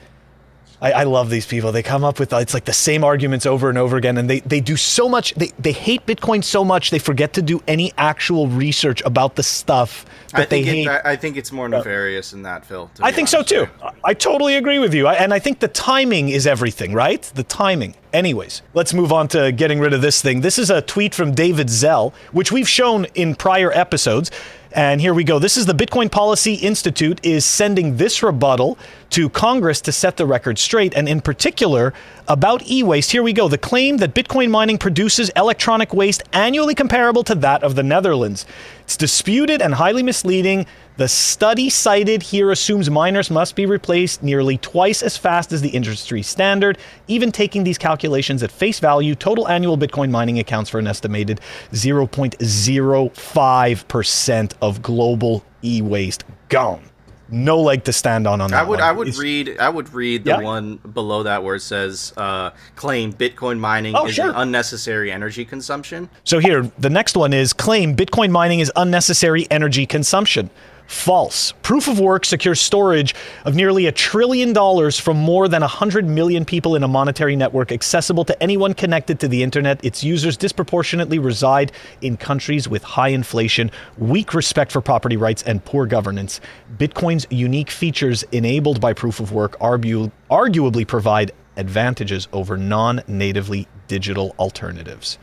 [0.81, 1.73] I, I love these people.
[1.73, 4.41] They come up with it's like the same arguments over and over again, and they,
[4.41, 5.35] they do so much.
[5.35, 9.43] They, they hate Bitcoin so much they forget to do any actual research about the
[9.43, 10.87] stuff that I they think hate.
[10.87, 12.91] it, I I think it's more nefarious than that, Phil.
[13.01, 13.69] I think so too.
[13.83, 15.07] I I totally agree with you.
[15.07, 17.23] I, and I think the timing is everything, right?
[17.23, 17.95] The timing.
[18.13, 20.41] Anyways, let's move on to getting rid of this thing.
[20.41, 24.31] This is a tweet from David Zell, which we've shown in prior episodes.
[24.77, 25.39] And here we go.
[25.39, 28.77] This is the Bitcoin Policy Institute is sending this rebuttal
[29.09, 31.95] to Congress to set the record straight, and in particular
[32.29, 33.11] about e-waste.
[33.11, 33.49] Here we go.
[33.49, 38.45] The claim that Bitcoin mining produces electronic waste annually comparable to that of the Netherlands.
[38.87, 40.65] It's disputed and highly misleading.
[40.97, 45.71] The study cited here assumes miners must be replaced nearly twice as fast as the
[45.71, 46.79] industry standard.
[47.09, 51.41] Even taking these calculations at face value, total annual Bitcoin mining accounts for an estimated
[51.73, 56.85] 0.05% of global e-waste gone.
[57.29, 58.89] No leg to stand on on that I would one.
[58.89, 60.41] I would It's- read I would read the Yeah?
[60.41, 64.33] one below that where it says uh, claim Bitcoin mining Oh, is sure.
[64.35, 66.09] unnecessary energy consumption.
[66.25, 70.51] So here, the next one is claim Bitcoin mining is unnecessary energy consumption.
[70.87, 71.53] False.
[71.63, 76.45] Proof of work secures storage of nearly a trillion dollars from more than 100 million
[76.45, 79.85] people in a monetary network accessible to anyone connected to the internet.
[79.85, 81.73] Its users disproportionately reside
[82.03, 86.41] in countries with high inflation, weak respect for property rights, and poor governance.
[86.77, 93.67] Bitcoin's unique features enabled by proof of work argu- arguably provide advantages over non natively
[93.89, 95.19] digital alternatives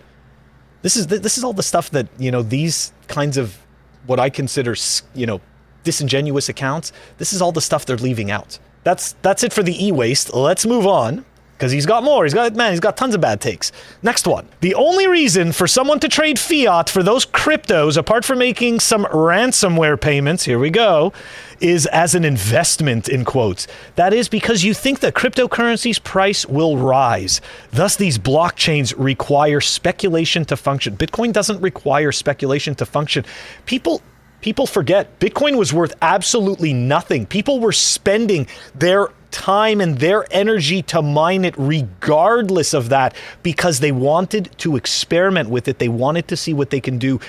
[0.84, 3.58] this is this is all the stuff that you know these kinds of
[4.06, 4.76] what I consider
[5.15, 5.41] you know
[5.84, 6.91] disingenuous accounts.
[7.17, 8.60] This is all the stuff they're leaving out.
[8.84, 10.34] That's that's it for the e-waste.
[10.34, 11.26] Let's move on
[11.63, 12.26] because he's got more.
[12.26, 12.72] He's got man.
[12.72, 13.72] He's got tons of bad takes.
[14.02, 14.50] Next one.
[14.60, 19.06] The only reason for someone to trade fiat for those cryptos, apart from making some
[19.06, 21.13] ransomware payments, here we go,
[21.62, 23.67] is as an investment in quotes.
[23.96, 27.39] That is because you think the cryptocurrency's price will rise.
[27.72, 30.98] Thus, these blockchains require speculation to function.
[30.98, 33.24] Bitcoin doesn't require speculation to function.
[33.65, 34.02] People
[34.44, 37.26] people forget Bitcoin was worth absolutely nothing.
[37.26, 43.80] People were spending their time and their energy to mine it regardless of that because
[43.80, 45.80] they wanted to experiment with it.
[45.80, 47.20] They wanted to see what they can do.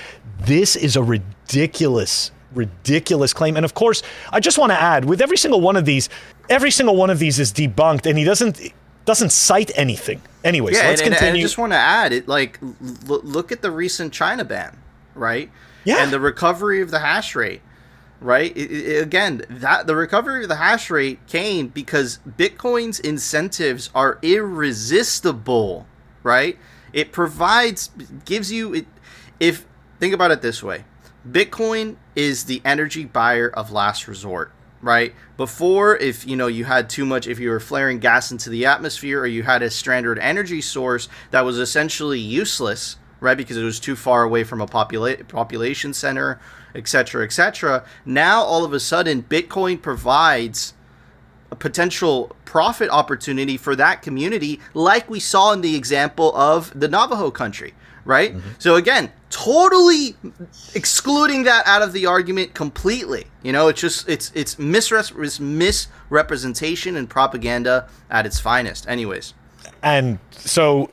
[0.41, 3.57] This is a ridiculous ridiculous claim.
[3.57, 4.01] And of course,
[4.31, 6.07] I just want to add with every single one of these,
[6.49, 8.61] every single one of these is debunked and he doesn't
[9.03, 10.21] doesn't cite anything.
[10.43, 11.41] Anyway, so yeah, let's and, and- and continue.
[11.41, 12.27] I just want to add it.
[12.27, 12.57] Like,
[13.07, 14.77] look at the recent China ban,
[15.15, 15.51] right?
[15.85, 16.03] Yeah.
[16.03, 17.61] And the recovery of the hash rate,
[18.19, 18.51] right?
[18.57, 24.17] I- I- again, that the recovery of the hash rate came because Bitcoin's incentives are
[24.21, 25.87] irresistible,
[26.23, 26.57] right?
[26.93, 27.89] It provides,
[28.25, 28.87] gives you it.
[29.39, 29.65] If
[29.99, 30.85] think about it this way,
[31.29, 35.13] Bitcoin is the energy buyer of last resort, right?
[35.37, 38.65] Before, if you know you had too much, if you were flaring gas into the
[38.65, 42.95] atmosphere, or you had a stranded energy source that was essentially useless,
[43.25, 43.35] right?
[43.35, 46.39] Because it was too far away from a popula- population center,
[46.75, 47.83] etc., etc.
[48.05, 50.73] Now, all of a sudden, Bitcoin provides
[51.51, 56.87] a potential profit opportunity for that community, like we saw in the example of the
[56.87, 57.73] Navajo country,
[58.05, 58.35] right?
[58.35, 58.49] Mm-hmm.
[58.59, 60.15] So again, totally
[60.73, 63.25] excluding that out of the argument completely.
[63.43, 64.57] You know, it's just it's it's
[65.15, 68.87] it's misrepresentation and propaganda at its finest.
[68.87, 69.33] Anyways,
[69.83, 70.91] And so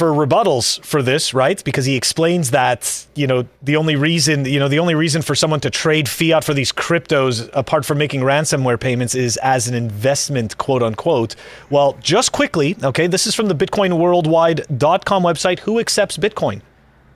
[0.00, 1.62] for rebuttals for this, right?
[1.62, 5.34] Because he explains that, you know, the only reason, you know, the only reason for
[5.34, 9.74] someone to trade fiat for these cryptos apart from making ransomware payments is as an
[9.74, 11.36] investment, quote unquote.
[11.68, 15.58] Well, just quickly, okay, this is from the bitcoinworldwide.com website.
[15.58, 16.62] Who accepts Bitcoin?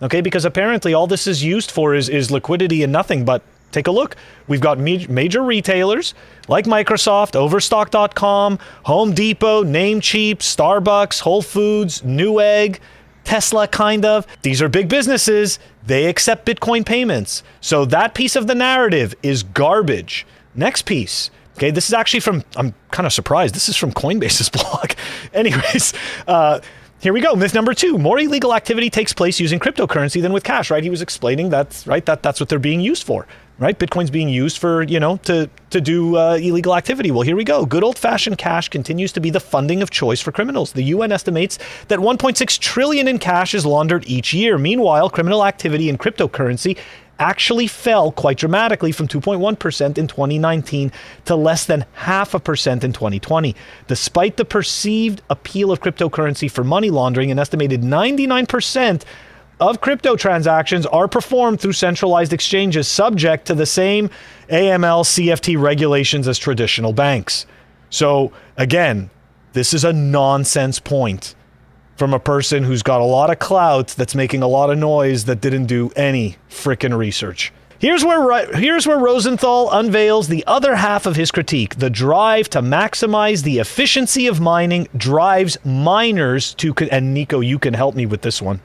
[0.02, 3.40] Okay, because apparently all this is used for is, is liquidity and nothing but
[3.74, 4.16] take a look.
[4.46, 6.14] We've got major retailers
[6.48, 12.78] like Microsoft, Overstock.com, Home Depot, Namecheap, Starbucks, Whole Foods, Newegg,
[13.24, 14.26] Tesla, kind of.
[14.42, 15.58] These are big businesses.
[15.86, 17.42] They accept Bitcoin payments.
[17.60, 20.26] So that piece of the narrative is garbage.
[20.54, 21.30] Next piece.
[21.56, 23.54] Okay, this is actually from, I'm kind of surprised.
[23.54, 24.92] This is from Coinbase's blog.
[25.32, 25.94] Anyways,
[26.26, 26.60] uh,
[27.00, 27.34] here we go.
[27.34, 30.70] Myth number two: more illegal activity takes place using cryptocurrency than with cash.
[30.70, 30.82] Right?
[30.82, 31.84] He was explaining that.
[31.86, 32.04] Right?
[32.06, 33.26] That that's what they're being used for.
[33.56, 33.78] Right?
[33.78, 37.12] Bitcoin's being used for you know to to do uh, illegal activity.
[37.12, 37.64] Well, here we go.
[37.64, 40.72] Good old-fashioned cash continues to be the funding of choice for criminals.
[40.72, 44.58] The UN estimates that 1.6 trillion in cash is laundered each year.
[44.58, 46.76] Meanwhile, criminal activity in cryptocurrency
[47.18, 50.92] actually fell quite dramatically from 2.1% in 2019
[51.24, 53.54] to less than half a percent in 2020.
[53.86, 59.04] Despite the perceived appeal of cryptocurrency for money laundering, an estimated 99%
[59.60, 64.10] of crypto transactions are performed through centralized exchanges subject to the same
[64.48, 67.46] AML CFT regulations as traditional banks.
[67.90, 69.10] So, again,
[69.52, 71.34] this is a nonsense point
[71.96, 75.26] from a person who's got a lot of clout that's making a lot of noise
[75.26, 77.52] that didn't do any frickin' research.
[77.78, 81.76] Here's where here's where Rosenthal unveils the other half of his critique.
[81.76, 87.74] The drive to maximize the efficiency of mining drives miners to and Nico you can
[87.74, 88.60] help me with this one.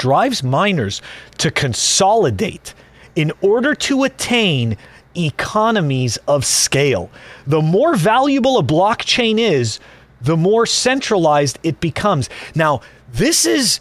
[0.00, 1.02] Drives miners
[1.36, 2.72] to consolidate
[3.14, 4.78] in order to attain
[5.14, 7.10] economies of scale.
[7.46, 9.78] The more valuable a blockchain is,
[10.18, 12.30] the more centralized it becomes.
[12.54, 12.80] Now,
[13.12, 13.80] this is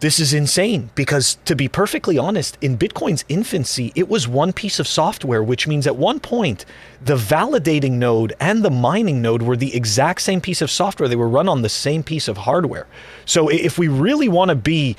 [0.00, 4.80] this is insane because to be perfectly honest, in Bitcoin's infancy, it was one piece
[4.80, 6.64] of software, which means at one point
[7.04, 11.08] the validating node and the mining node were the exact same piece of software.
[11.08, 12.86] They were run on the same piece of hardware.
[13.26, 14.96] So if we really want to be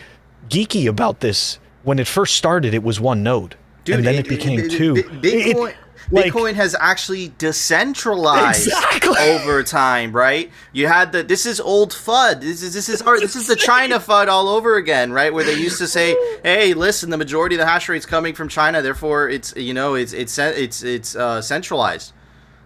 [0.50, 3.56] geeky about this, when it first started, it was one node.
[3.92, 4.94] and then it, became it- two.
[4.94, 5.74] Bi- It- Bitcoin,
[6.10, 9.18] like- Bitcoin has actually decentralized Exactly.
[9.18, 10.50] over time, right?
[10.74, 12.42] You had the this is old FUD.
[12.42, 15.34] This is this is our, this is the China FUD all over again, right?
[15.34, 18.48] Where they used to say, "Hey, listen, the majority of the hash rate's coming from
[18.50, 22.14] China, therefore it's you know it's it's it's it's uh, centralized."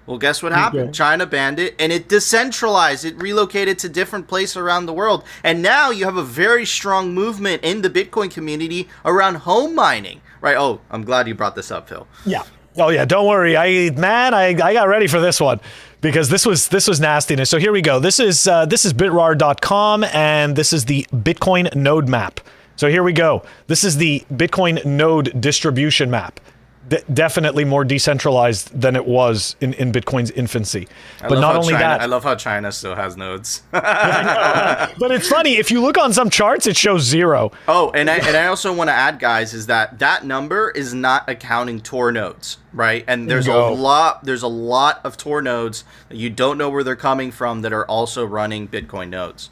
[0.08, 0.94] Well, guess what happened?
[0.94, 3.06] China banned it and it decentralized.
[3.06, 5.24] It relocated to different places around the world.
[5.44, 10.22] And now you have a very strong movement in the Bitcoin community around home mining,
[10.42, 10.56] right?
[10.58, 12.06] Oh, I'm glad you brought this up, Phil.
[12.24, 12.44] Yeah.
[12.78, 13.56] Oh yeah, don't worry.
[13.56, 15.60] I man, I, I got ready for this one
[16.02, 17.50] because this was this was nastiness.
[17.50, 18.00] So here we go.
[18.00, 22.40] This is uh, this is bitrar.com and this is the Bitcoin node map.
[22.76, 23.44] So here we go.
[23.68, 26.40] This is the Bitcoin node distribution map.
[26.88, 30.88] De- definitely more decentralized than it was in, in Bitcoin's infancy.
[31.20, 33.64] I but love not how only China, that, I love how China still has nodes.
[33.72, 37.52] but it's funny if you look on some charts, it shows zero.
[37.68, 40.94] Oh, and I, and I also want to add, guys, is that that number is
[40.94, 43.04] not accounting Tor nodes, right?
[43.08, 43.70] And there's No.
[43.70, 47.32] a lot, there's a lot of Tor nodes that you don't know where they're coming
[47.32, 49.50] from that are also running Bitcoin nodes.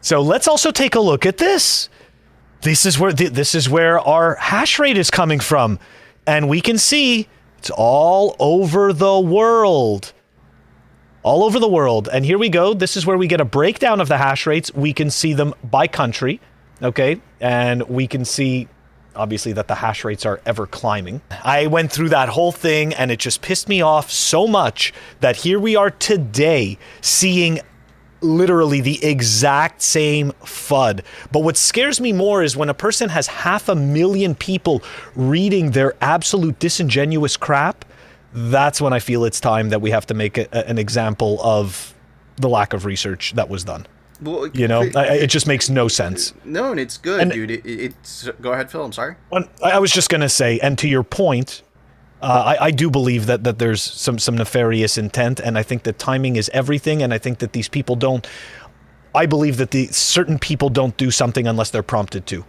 [0.00, 1.88] So let's also take a look at this.
[2.60, 5.78] This is where th- this is where our hash rate is coming from,
[6.28, 10.12] and we can see it's all over the world.
[11.22, 12.06] All over the world.
[12.12, 12.74] And here we go.
[12.74, 14.72] This is where we get a breakdown of the hash rates.
[14.74, 16.38] We can see them by country,
[16.82, 17.22] okay?
[17.40, 18.68] And we can see
[19.16, 21.22] obviously that the hash rates are ever climbing.
[21.42, 25.36] I went through that whole thing and it just pissed me off so much that
[25.36, 27.60] here we are today seeing
[28.20, 31.02] literally the exact same FUD.
[31.32, 34.82] But what scares me more is when a person has half a million people
[35.14, 37.84] reading their absolute disingenuous crap,
[38.32, 41.94] that's when I feel it's time that we have to make a, an example of
[42.36, 43.86] the lack of research that was done.
[44.20, 46.34] Well, You know, I, I- it just makes no sense.
[46.44, 47.50] no, and it's good, And- dude.
[47.52, 48.84] It, it- it's go ahead, Phil.
[48.84, 49.14] I'm sorry.
[49.32, 51.62] I I was just going to say, and to your point,
[52.20, 55.84] Uh, I, I do believe that, that there's some, some nefarious intent, and I think
[55.84, 58.26] that timing is everything, and I think that these people don't.
[59.14, 62.44] I believe that the certain people don't do something unless they're prompted to.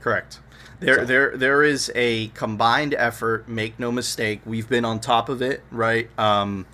[0.00, 0.40] Correct.
[0.80, 3.48] There, there, there is a combined effort.
[3.48, 6.08] Make no mistake, we've been on top of it, right?
[6.18, 6.66] Um,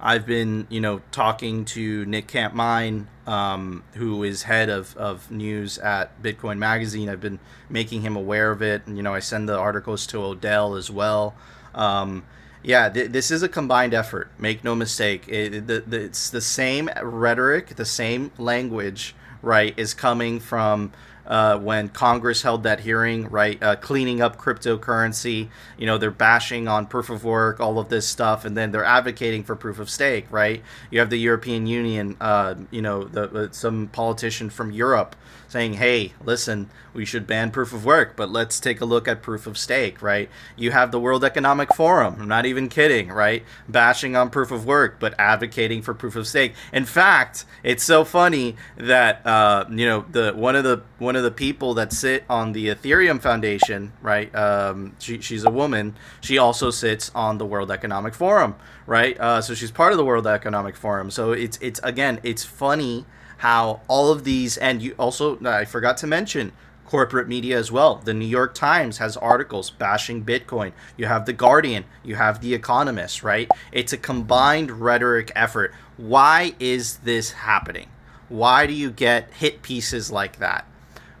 [0.00, 5.76] I've been, you know, talking to Nick Kampmine, um, who is head of, of news
[5.78, 7.08] at Bitcoin Magazine.
[7.08, 10.18] I've been making him aware of it, and you know, I send the articles to
[10.22, 11.34] Odell as well.
[11.78, 12.24] Um,
[12.62, 14.30] yeah, th- this is a combined effort.
[14.38, 15.26] Make no mistake.
[15.28, 20.92] It, the, the, it's the same rhetoric, the same language, right, is coming from
[21.28, 25.48] uh, when Congress held that hearing, right, uh, cleaning up cryptocurrency.
[25.76, 28.84] You know, they're bashing on proof of work, all of this stuff, and then they're
[28.84, 30.62] advocating for proof of stake, right?
[30.90, 35.14] You have the European Union, uh, you know, the, uh, some politician from Europe
[35.48, 39.22] saying, hey, listen, we should ban proof of work, but let's take a look at
[39.22, 40.28] proof of stake, right?
[40.56, 43.42] You have the World Economic Forum, I'm not even kidding, right?
[43.68, 46.54] Bashing on proof of work, but advocating for proof of stake.
[46.72, 51.22] In fact, it's so funny that uh, you know the one of the one of
[51.22, 54.34] the people that sit on the Ethereum Foundation, right?
[54.34, 55.96] Um, she, she's a woman.
[56.20, 58.56] She also sits on the World Economic Forum,
[58.86, 59.18] right?
[59.18, 61.10] Uh, so she's part of the World Economic Forum.
[61.10, 63.06] So it's it's again, it's funny
[63.38, 66.52] how all of these, and you also, I forgot to mention,
[66.88, 67.96] corporate media as well.
[67.96, 70.72] The New York Times has articles bashing Bitcoin.
[70.96, 73.50] You have The Guardian, you have The Economist, right?
[73.72, 75.74] It's a combined rhetoric effort.
[75.98, 77.88] Why is this happening?
[78.28, 80.66] Why do you get hit pieces like that?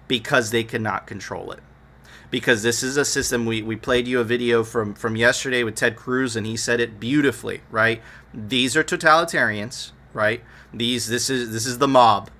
[0.08, 1.60] Because they cannot control it.
[2.30, 5.74] Because this is a system we, we played you a video from from yesterday with
[5.74, 8.02] Ted Cruz and he said it beautifully, right?
[8.34, 10.42] These are totalitarians, right?
[10.72, 12.30] These this is this is the mob.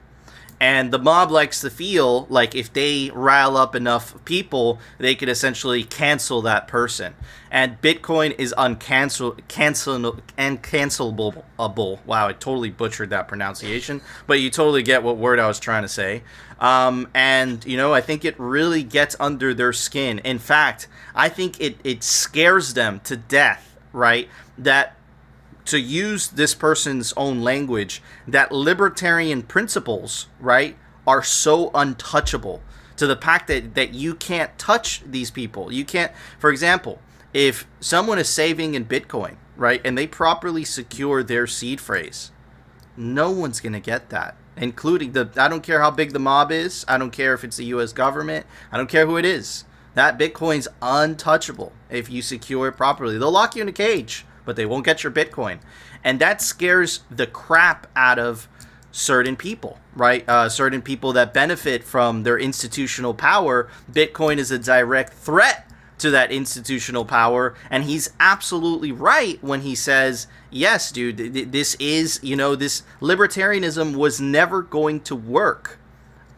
[0.61, 5.29] And the mob likes to feel like if they rile up enough people, they could
[5.29, 7.14] essentially cancel that person.
[7.49, 11.45] And Bitcoin is uncancel cancel and cancelable.
[12.05, 15.83] Wow, I totally butchered that pronunciation, but you totally get what word I was trying
[15.83, 16.23] to say.
[16.59, 20.19] Um, and you know, I think it really gets under their skin.
[20.21, 23.77] In fact, I think it it scares them to death.
[23.93, 24.29] Right?
[24.59, 24.98] That
[25.69, 30.77] to use this person's own language, that libertarian principles, right,
[31.07, 32.63] are so untouchable
[32.97, 35.71] to the fact that, that you can't touch these people.
[35.71, 37.01] You can't, for example,
[37.35, 42.31] if someone is saving in Bitcoin, right, and they properly secure their seed phrase,
[42.97, 44.37] no one's going to get that.
[44.57, 46.85] Including the, I don't care how big the mob is.
[46.89, 47.93] I don't care if it's the U.S.
[47.93, 48.45] government.
[48.73, 49.65] I don't care who it is.
[49.95, 53.19] That Bitcoin's untouchable if you secure it properly.
[53.19, 55.59] They'll lock you in a cage but they won't get your Bitcoin.
[56.03, 58.49] And that scares the crap out of
[58.91, 60.27] certain people, right?
[60.27, 63.69] Uh, certain people that benefit from their institutional power.
[63.93, 67.55] Bitcoin is a direct threat to that institutional power.
[67.69, 71.19] And he's absolutely right when he says, yes, dude,
[71.53, 75.79] this is, you know, this libertarianism was never going to work.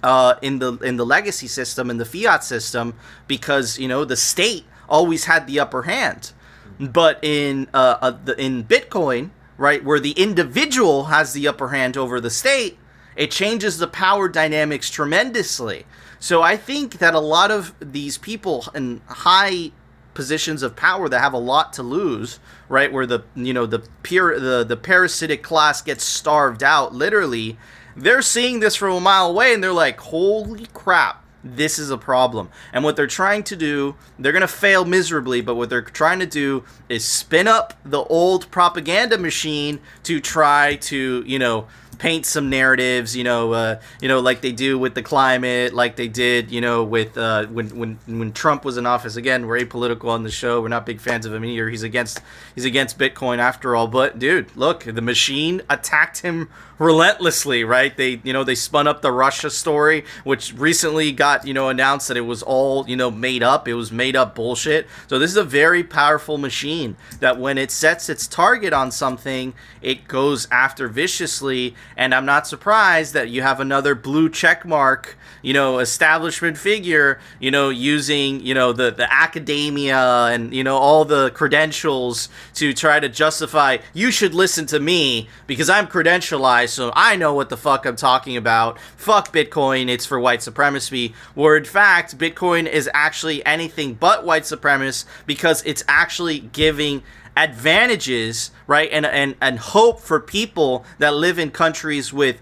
[0.02, 2.94] Uh, in the in the legacy system in the fiat system
[3.28, 6.32] because you know the state always had the upper hand
[6.80, 12.20] but in uh, uh, in Bitcoin, right, where the individual has the upper hand over
[12.20, 12.78] the state,
[13.16, 15.84] it changes the power dynamics tremendously.
[16.18, 19.72] So I think that a lot of these people in high
[20.14, 23.86] positions of power that have a lot to lose, right, where the you know the
[24.02, 27.58] pure the the parasitic class gets starved out, literally,
[27.94, 31.98] they're seeing this from a mile away and they're like, holy crap this is a
[31.98, 32.50] problem.
[32.72, 36.20] And what they're trying to do, they're going to fail miserably, but what they're trying
[36.20, 41.66] to do is spin up the old propaganda machine to try to, you know,
[41.98, 45.96] paint some narratives, you know, uh, you know, like they do with the climate, like
[45.96, 49.16] they did, you know, with uh, when when when Trump was in office.
[49.16, 50.60] Again, we're apolitical on the show.
[50.60, 51.68] We're not big fans of him either.
[51.68, 52.20] He's against
[52.54, 53.86] he's against Bitcoin after all.
[53.86, 56.48] But dude, look, the machine attacked him
[56.80, 57.96] relentlessly, right?
[57.96, 62.08] They you know they spun up the Russia story, which recently got you know announced
[62.08, 63.68] that it was all you know made up.
[63.68, 64.88] It was made up bullshit.
[65.06, 69.52] So this is a very powerful machine that when it sets its target on something,
[69.82, 75.16] it goes after viciously and I'm not surprised that you have another blue check mark,
[75.42, 80.76] you know, establishment figure, you know, using, you know, the, the academia and, you know,
[80.76, 86.70] all the credentials to try to justify, you should listen to me because I'm credentialized,
[86.70, 88.78] so I know what the fuck I'm talking about.
[88.96, 91.14] Fuck Bitcoin, it's for white supremacy.
[91.34, 97.02] Where in fact, Bitcoin is actually anything but white supremacist because it's actually giving
[97.36, 102.40] advantages, right, and, and, and hope for people that live in countries with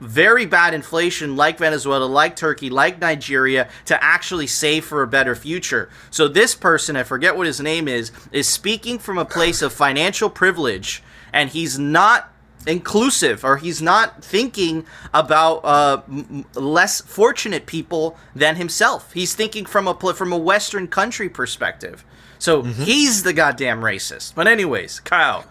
[0.00, 5.36] very bad inflation like Venezuela, like Turkey, like Nigeria to actually save for a better
[5.36, 5.88] future.
[6.10, 9.72] So this person, I forget what his name is, is speaking from a place of
[9.72, 12.32] financial privilege and he's not
[12.66, 19.12] inclusive or he's not thinking about uh, m- less fortunate people than himself.
[19.12, 22.04] He's thinking from a from a western country perspective.
[22.42, 22.82] So mm-hmm.
[22.82, 24.34] he's the goddamn racist.
[24.34, 25.44] But anyways, Kyle,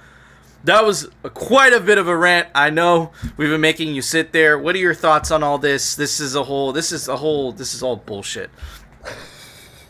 [0.66, 2.50] that was a, quite a bit of a rant.
[2.54, 4.60] I know we've been making you sit there.
[4.60, 5.96] What are your thoughts on all this?
[5.96, 6.74] This is a whole.
[6.74, 7.54] This is a whole.
[7.54, 8.50] This is all bullshit.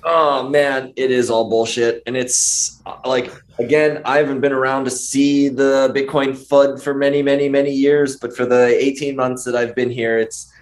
[0.03, 2.03] Oh man, it is all bullshit.
[2.05, 7.23] And it's like again, I haven't been around to see the Bitcoin FUD for many,
[7.23, 10.53] many, many years, but for the 18 months that I've been here, it's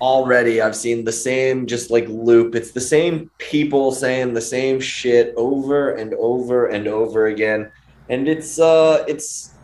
[0.00, 2.54] already I've seen the same just like loop.
[2.54, 7.70] It's the same people saying the same shit over and over and over again.
[8.08, 9.54] And it's uh it's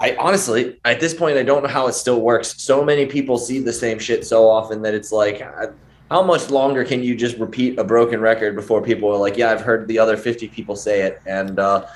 [0.00, 2.60] I honestly at this point I don't know how it still works.
[2.62, 5.68] So many people see the same shit so often that it's like I,
[6.10, 9.50] how much longer can you just repeat a broken record before people are like, yeah,
[9.50, 11.20] I've heard the other 50 people say it.
[11.26, 11.86] And uh,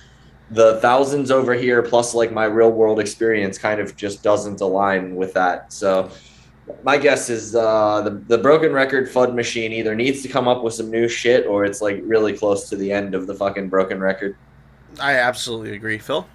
[0.50, 5.14] the thousands over here, plus like my real world experience, kind of just doesn't align
[5.14, 5.72] with that.
[5.72, 6.11] So
[6.82, 10.62] my guess is uh, the, the broken record FUD machine either needs to come up
[10.62, 13.68] with some new shit or it's like really close to the end of the fucking
[13.68, 14.36] broken record.
[15.00, 16.26] I absolutely agree, Phil.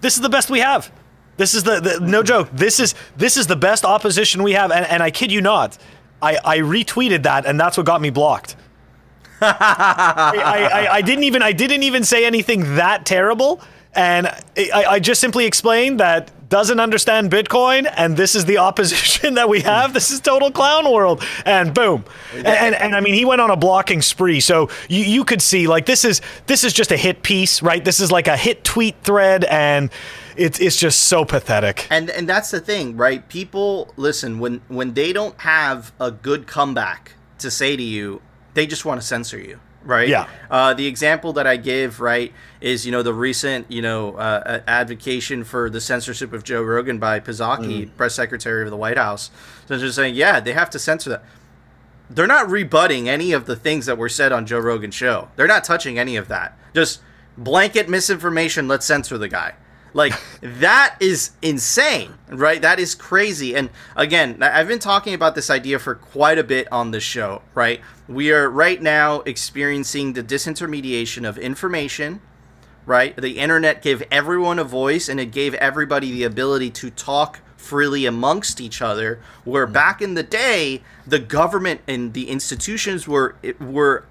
[0.00, 0.92] This is the best we have.
[1.36, 2.50] This is the, the no joke.
[2.52, 5.78] This is this is the best opposition we have, and, and I kid you not.
[6.20, 8.54] I, I retweeted that, and that's what got me blocked.
[9.40, 13.60] I, I, I didn't even I didn't even say anything that terrible,
[13.94, 14.26] and
[14.56, 19.48] I, I just simply explained that doesn't understand Bitcoin, and this is the opposition that
[19.48, 19.94] we have.
[19.94, 23.50] This is total clown world, and boom, and, and and I mean he went on
[23.50, 26.96] a blocking spree, so you you could see like this is this is just a
[26.96, 27.82] hit piece, right?
[27.82, 29.90] This is like a hit tweet thread, and
[30.36, 31.86] it's it's just so pathetic.
[31.90, 33.26] And and that's the thing, right?
[33.28, 38.20] People listen when when they don't have a good comeback to say to you,
[38.54, 40.08] they just want to censor you, right?
[40.08, 40.28] Yeah.
[40.50, 44.60] Uh, the example that I give, right, is you know the recent you know uh,
[44.66, 49.30] advocation for the censorship of Joe Rogan by Psaki, press secretary of the White House.
[49.66, 51.24] So just saying, yeah, they have to censor that.
[52.10, 55.28] They're not rebutting any of the things that were said on Joe Rogan's show.
[55.36, 56.58] They're not touching any of that.
[56.74, 57.00] Just
[57.38, 58.68] blanket misinformation.
[58.68, 59.54] Let's censor the guy.
[59.94, 62.60] Like that is insane, right?
[62.62, 63.54] That is crazy.
[63.54, 67.42] And again, I've been talking about this idea for quite a bit on the show,
[67.54, 67.80] right?
[68.08, 72.20] We are right now experiencing the disintermediation of information,
[72.86, 73.14] right?
[73.16, 78.06] The internet gave everyone a voice and it gave everybody the ability to talk freely
[78.06, 79.20] amongst each other.
[79.44, 79.72] Where mm.
[79.72, 84.04] back in the day, the government and the institutions were it, were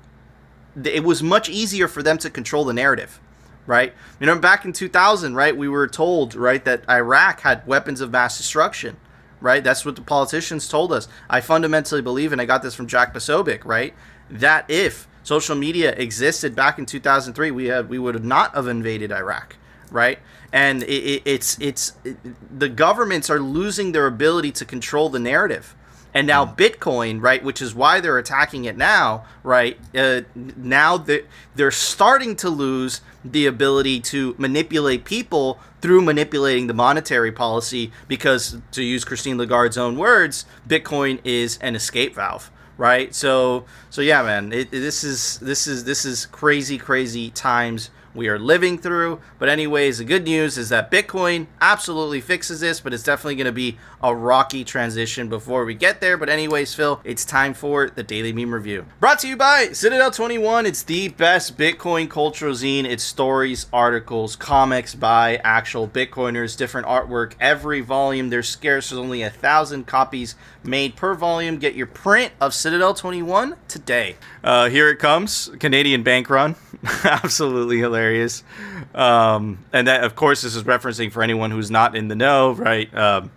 [0.81, 3.19] it was much easier for them to control the narrative
[3.65, 3.93] right?
[4.19, 8.11] You know, back in 2000, right, we were told, right, that Iraq had weapons of
[8.11, 8.97] mass destruction,
[9.39, 9.63] right?
[9.63, 11.07] That's what the politicians told us.
[11.29, 13.93] I fundamentally believe, and I got this from Jack Posobiec, right,
[14.29, 19.11] that if social media existed back in 2003, we have we would not have invaded
[19.11, 19.55] Iraq,
[19.91, 20.19] right?
[20.53, 22.17] And it, it, it's it's it,
[22.57, 25.75] the governments are losing their ability to control the narrative.
[26.13, 29.77] And now Bitcoin, right, which is why they're attacking it now, right?
[29.95, 31.23] Uh, now they're,
[31.55, 38.57] they're starting to lose the ability to manipulate people through manipulating the monetary policy because,
[38.71, 43.15] to use Christine Lagarde's own words, Bitcoin is an escape valve, right?
[43.15, 48.27] So, so yeah, man, it, this is this is this is crazy, crazy times we
[48.27, 49.19] are living through.
[49.39, 53.45] But anyways, the good news is that Bitcoin absolutely fixes this, but it's definitely going
[53.45, 56.17] to be a rocky transition before we get there.
[56.17, 58.85] But anyways, Phil, it's time for the Daily Meme Review.
[58.99, 60.65] Brought to you by Citadel 21.
[60.65, 62.85] It's the best Bitcoin cultural zine.
[62.85, 67.33] It's stories, articles, comics by actual Bitcoiners, different artwork.
[67.39, 68.89] Every volume, They're scarce.
[68.89, 71.57] There's only a thousand copies made per volume.
[71.57, 74.15] Get your print of Citadel 21 today.
[74.43, 76.55] Uh, here it comes, Canadian bank run.
[77.03, 78.43] Absolutely hilarious.
[78.93, 82.51] Um, and that, of course, this is referencing for anyone who's not in the know,
[82.51, 82.93] right?
[82.95, 83.31] Um,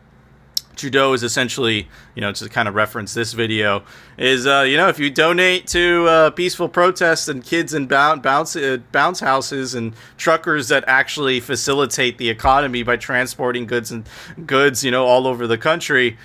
[0.76, 3.84] Trudeau is essentially, you know, to kind of reference this video,
[4.18, 8.22] is, uh, you know, if you donate to uh, peaceful protests and kids in bounce,
[8.22, 14.08] bounce, uh, bounce houses and truckers that actually facilitate the economy by transporting goods and
[14.46, 16.16] goods, you know, all over the country,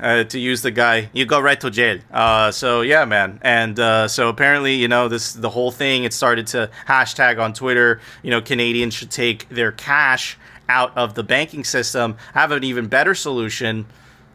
[0.00, 1.98] uh, to use the guy, you go right to jail.
[2.12, 3.38] Uh, so yeah, man.
[3.42, 6.04] And uh, so apparently, you know, this the whole thing.
[6.04, 8.00] It started to hashtag on Twitter.
[8.22, 10.36] You know, Canadians should take their cash
[10.68, 12.16] out of the banking system.
[12.32, 13.86] Have an even better solution.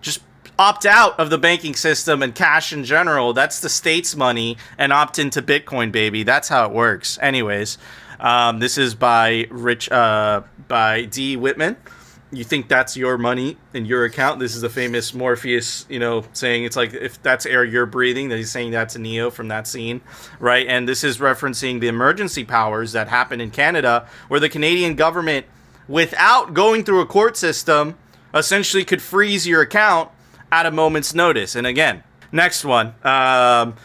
[0.01, 0.22] Just
[0.57, 3.34] opt out of the banking system and cash in general.
[3.34, 6.24] That's the state's money, and opt into Bitcoin, baby.
[6.24, 7.18] That's how it works.
[7.22, 7.78] Anyways,
[8.20, 11.78] um, this is by Rich uh, by D Whitman.
[12.32, 14.39] You think that's your money in your account.
[14.39, 18.30] This is the famous Morpheus, you know, saying it's like if that's air you're breathing,
[18.30, 20.01] that he's saying that to Neo from that scene,
[20.39, 20.67] right?
[20.67, 25.47] And this is referencing the emergency powers that happened in Canada, where the Canadian government,
[25.88, 27.97] without going through a court system,
[28.34, 30.11] essentially could freeze your account
[30.51, 31.55] at a moment's notice.
[31.55, 33.75] And again, next one, um,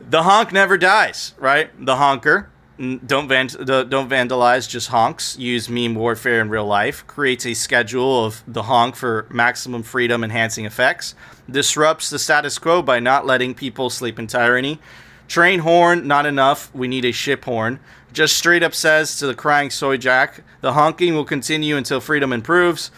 [0.00, 1.70] the honk never dies, right?
[1.84, 2.48] The honker
[2.78, 5.36] don't van- don't vandalize just honks.
[5.38, 7.04] Use meme warfare in real life.
[7.06, 11.14] Creates a schedule of the honk for maximum freedom enhancing effects.
[11.50, 14.78] Disrupts the status quo by not letting people sleep in tyranny.
[15.26, 16.72] Train horn not enough.
[16.72, 17.80] We need a ship horn.
[18.12, 22.32] Just straight up says to the crying soy jack the honking will continue until freedom
[22.32, 22.90] improves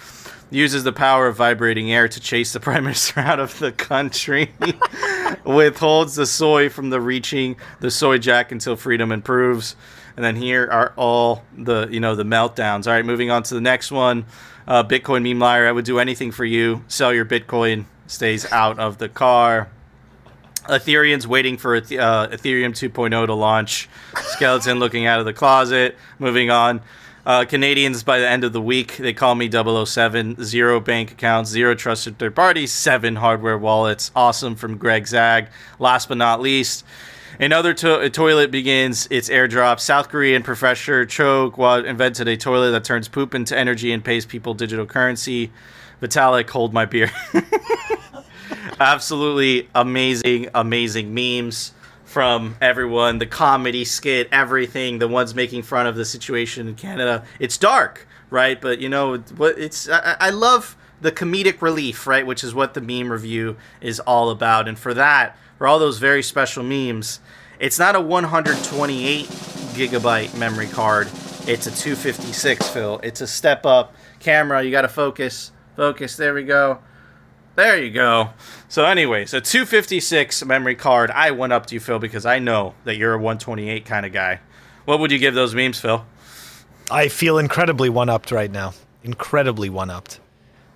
[0.51, 4.53] uses the power of vibrating air to chase the prime minister out of the country,
[5.44, 9.76] withholds the soy from the reaching the soy jack until freedom improves.
[10.16, 12.86] And then here are all the you know the meltdowns.
[12.86, 14.26] All right, moving on to the next one.
[14.66, 15.66] Uh, Bitcoin meme liar.
[15.66, 16.84] I would do anything for you.
[16.88, 17.86] Sell your Bitcoin.
[18.07, 19.70] Stays out of the car.
[20.68, 23.88] Ethereum's waiting for uh, Ethereum 2.0 to launch.
[24.22, 25.96] Skeleton looking out of the closet.
[26.18, 26.82] Moving on.
[27.27, 30.43] Uh, Canadians by the end of the week, they call me 007.
[30.43, 34.11] Zero bank accounts, zero trusted third parties, seven hardware wallets.
[34.16, 35.49] Awesome from Greg Zag.
[35.79, 36.85] Last but not least,
[37.39, 39.81] another to- toilet begins its airdrop.
[39.81, 44.25] South Korean professor Cho Gwa invented a toilet that turns poop into energy and pays
[44.25, 45.51] people digital currency.
[46.01, 47.11] Vitalik, hold my beer.
[48.81, 51.73] Absolutely amazing, amazing memes
[52.11, 57.24] from everyone the comedy skit everything the ones making fun of the situation in canada.
[57.38, 58.61] It's dark right?
[58.61, 62.26] But you know what it's I, I, love the comedic relief right?
[62.26, 64.66] Which is what the meme review is all about.
[64.66, 67.20] And for that for all those very special memes
[67.61, 71.06] it's not a 128 gigabyte memory card.
[71.46, 72.98] It's a 256 phil.
[73.04, 73.94] It's a step up.
[74.18, 75.52] Camera you got to focus.
[75.76, 76.16] Focus.
[76.16, 76.80] There we go
[77.57, 78.30] there you go.
[78.68, 81.11] So, anyways, a 256 memory card.
[81.11, 84.12] I went up to you, Phil, because I know that you're a 128 kind of
[84.12, 84.40] guy.
[84.84, 86.05] What would you give those memes, Phil?
[86.90, 88.74] I feel incredibly one upped right now.
[89.03, 90.20] Incredibly one upped.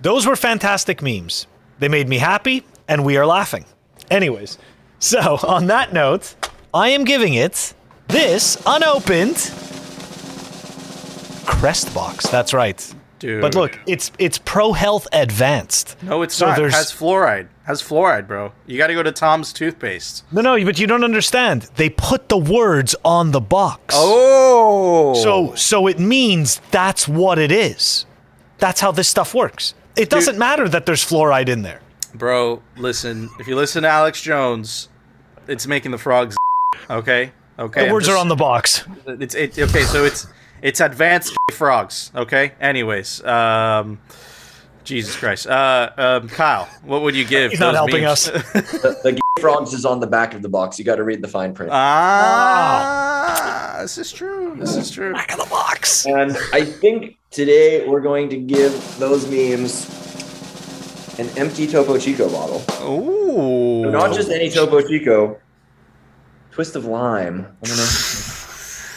[0.00, 1.46] Those were fantastic memes.
[1.78, 3.64] They made me happy, and we are laughing.
[4.10, 4.58] Anyways,
[4.98, 6.34] so on that note,
[6.72, 7.74] I am giving it
[8.08, 9.36] this unopened
[11.46, 12.26] Crest box.
[12.28, 12.94] That's right.
[13.18, 13.40] Dude.
[13.40, 16.02] But look, it's it's Pro Health Advanced.
[16.02, 16.58] No, it's so not.
[16.58, 17.48] It has fluoride.
[17.64, 18.52] Has fluoride, bro.
[18.66, 20.24] You got to go to Tom's toothpaste.
[20.32, 21.62] No, no, but you don't understand.
[21.76, 23.94] They put the words on the box.
[23.96, 25.14] Oh.
[25.22, 28.06] So so it means that's what it is.
[28.58, 29.74] That's how this stuff works.
[29.96, 30.40] It doesn't Dude.
[30.40, 31.80] matter that there's fluoride in there.
[32.14, 33.30] Bro, listen.
[33.38, 34.88] If you listen to Alex Jones,
[35.48, 36.36] it's making the frogs.
[36.90, 37.32] Okay.
[37.58, 37.86] Okay.
[37.86, 38.84] The words just, are on the box.
[39.06, 39.84] It's it, okay.
[39.84, 40.26] So it's
[40.64, 42.10] it's advanced frogs.
[42.14, 42.52] Okay.
[42.58, 44.00] Anyways, um,
[44.82, 47.50] Jesus Christ, uh, um, Kyle, what would you give?
[47.50, 48.30] He's not helping memes?
[48.30, 48.52] us.
[48.52, 50.78] the, the frogs is on the back of the box.
[50.78, 51.70] You got to read the fine print.
[51.72, 54.56] Ah, this is true.
[54.58, 55.12] This is true.
[55.12, 56.06] Back of the box.
[56.06, 59.86] And I think today we're going to give those memes
[61.18, 62.64] an empty Topo Chico bottle.
[62.88, 63.84] Ooh.
[63.84, 65.38] So not just any Topo Chico.
[66.52, 67.54] Twist of lime.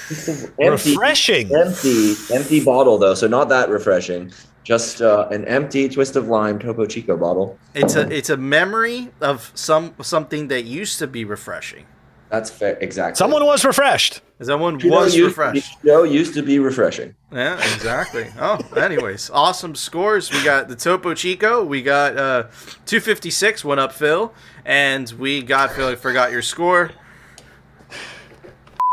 [0.10, 0.66] I don't know.
[0.72, 1.56] empty, refreshing.
[1.56, 4.32] Empty, empty bottle though, so not that refreshing.
[4.64, 7.58] Just uh, an empty twist of lime Topo Chico bottle.
[7.74, 11.86] It's a it's a memory of some something that used to be refreshing.
[12.30, 12.78] That's fair.
[12.82, 13.16] Exactly.
[13.16, 14.22] Someone was refreshed.
[14.42, 15.78] Someone was used refreshed.
[15.86, 17.16] Show used to be refreshing.
[17.32, 18.28] Yeah, exactly.
[18.40, 20.32] oh, anyways, awesome scores.
[20.32, 21.64] We got the Topo Chico.
[21.64, 22.44] We got uh,
[22.86, 24.34] 256, one up Phil,
[24.66, 25.88] and we got Phil.
[25.88, 26.92] I forgot your score.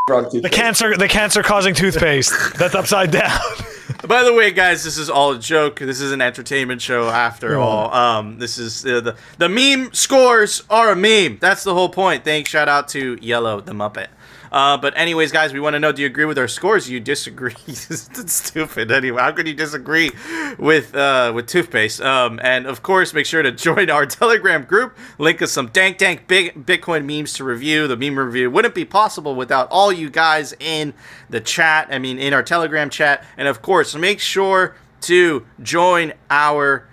[0.07, 3.39] The cancer, the cancer-causing toothpaste that's upside down.
[4.07, 5.79] By the way, guys, this is all a joke.
[5.79, 7.91] This is an entertainment show after all.
[7.91, 11.39] Um, this is uh, the the meme scores are a meme.
[11.41, 12.23] That's the whole point.
[12.23, 12.51] Thanks.
[12.51, 14.09] Shout out to Yellow the Muppet.
[14.51, 16.89] Uh, but anyways, guys, we want to know: Do you agree with our scores?
[16.89, 17.53] You disagree?
[17.65, 18.91] That's stupid.
[18.91, 20.11] Anyway, how could you disagree
[20.57, 22.01] with uh, with toothpaste?
[22.01, 24.97] Um, and of course, make sure to join our Telegram group.
[25.17, 27.87] Link us some dank dank big Bitcoin memes to review.
[27.87, 30.93] The meme review wouldn't be possible without all you guys in
[31.29, 31.87] the chat.
[31.91, 36.87] I mean, in our Telegram chat, and of course, make sure to join our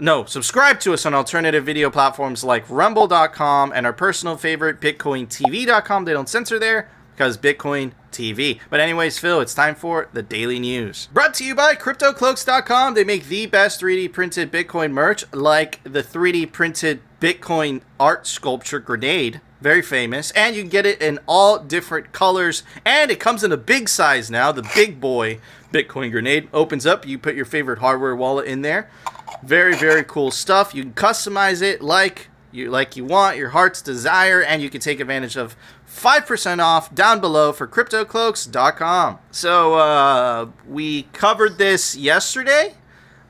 [0.00, 6.04] no, subscribe to us on alternative video platforms like rumble.com and our personal favorite bitcointv.com.
[6.04, 8.60] They don't censor there because Bitcoin TV.
[8.70, 11.08] But anyways, Phil, it's time for the daily news.
[11.12, 12.94] Brought to you by cryptocloaks.com.
[12.94, 18.80] They make the best 3D printed Bitcoin merch like the 3D printed Bitcoin art sculpture
[18.80, 19.40] grenade.
[19.60, 20.30] Very famous.
[20.32, 22.62] And you can get it in all different colors.
[22.84, 25.40] And it comes in a big size now, the big boy
[25.74, 27.04] Bitcoin grenade opens up.
[27.04, 28.88] You put your favorite hardware wallet in there.
[29.42, 30.72] Very, very cool stuff.
[30.72, 34.80] You can customize it like you like you want, your heart's desire, and you can
[34.80, 35.56] take advantage of
[35.88, 39.18] 5% off down below for cryptocloaks.com.
[39.32, 42.74] So uh, we covered this yesterday,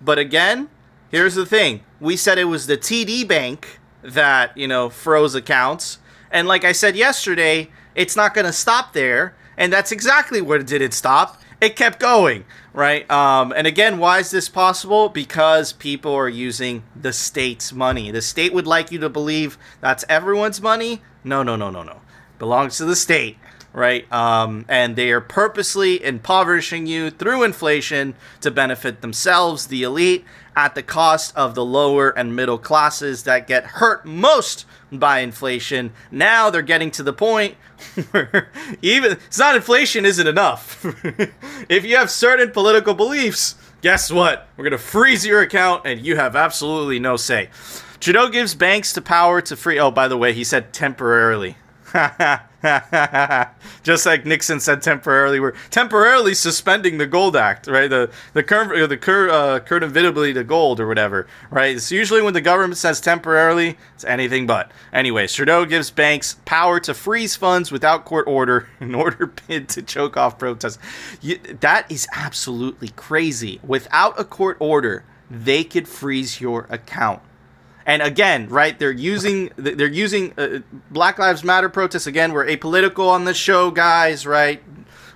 [0.02, 0.68] but again,
[1.10, 1.82] here's the thing.
[1.98, 5.98] We said it was the TD Bank that, you know, froze accounts.
[6.30, 9.34] And like I said yesterday, it's not going to stop there.
[9.56, 11.40] And that's exactly where it didn't stop.
[11.64, 12.44] It kept going,
[12.74, 13.10] right?
[13.10, 15.08] Um, and again, why is this possible?
[15.08, 18.10] Because people are using the state's money.
[18.10, 21.00] The state would like you to believe that's everyone's money.
[21.24, 22.02] No, no, no, no, no.
[22.38, 23.38] Belongs to the state,
[23.74, 24.10] right?
[24.10, 30.24] Um, and they are purposely impoverishing you through inflation to benefit themselves, the elite,
[30.56, 35.92] at the cost of the lower and middle classes that get hurt most by inflation.
[36.12, 37.56] Now they're getting to the point
[38.12, 38.48] where
[38.80, 40.84] even it's not inflation isn't enough.
[41.68, 44.46] if you have certain political beliefs, guess what?
[44.56, 47.50] We're gonna freeze your account and you have absolutely no say.
[47.98, 49.80] Trudeau gives banks the power to free.
[49.80, 51.56] Oh, by the way, he said temporarily.
[53.84, 57.88] Just like Nixon said temporarily, we're temporarily suspending the Gold Act, right?
[57.88, 61.76] The the cur- the cur- uh, convertibility to gold or whatever, right?
[61.76, 64.72] It's usually when the government says temporarily, it's anything but.
[64.92, 69.82] Anyway, Trudeau gives banks power to freeze funds without court order in order bid to
[69.82, 70.78] choke off protests.
[71.20, 73.60] You, that is absolutely crazy.
[73.62, 77.22] Without a court order, they could freeze your account.
[77.86, 78.78] And again, right?
[78.78, 80.60] They're using they're using uh,
[80.90, 82.32] Black Lives Matter protests again.
[82.32, 84.26] We're apolitical on the show, guys.
[84.26, 84.62] Right?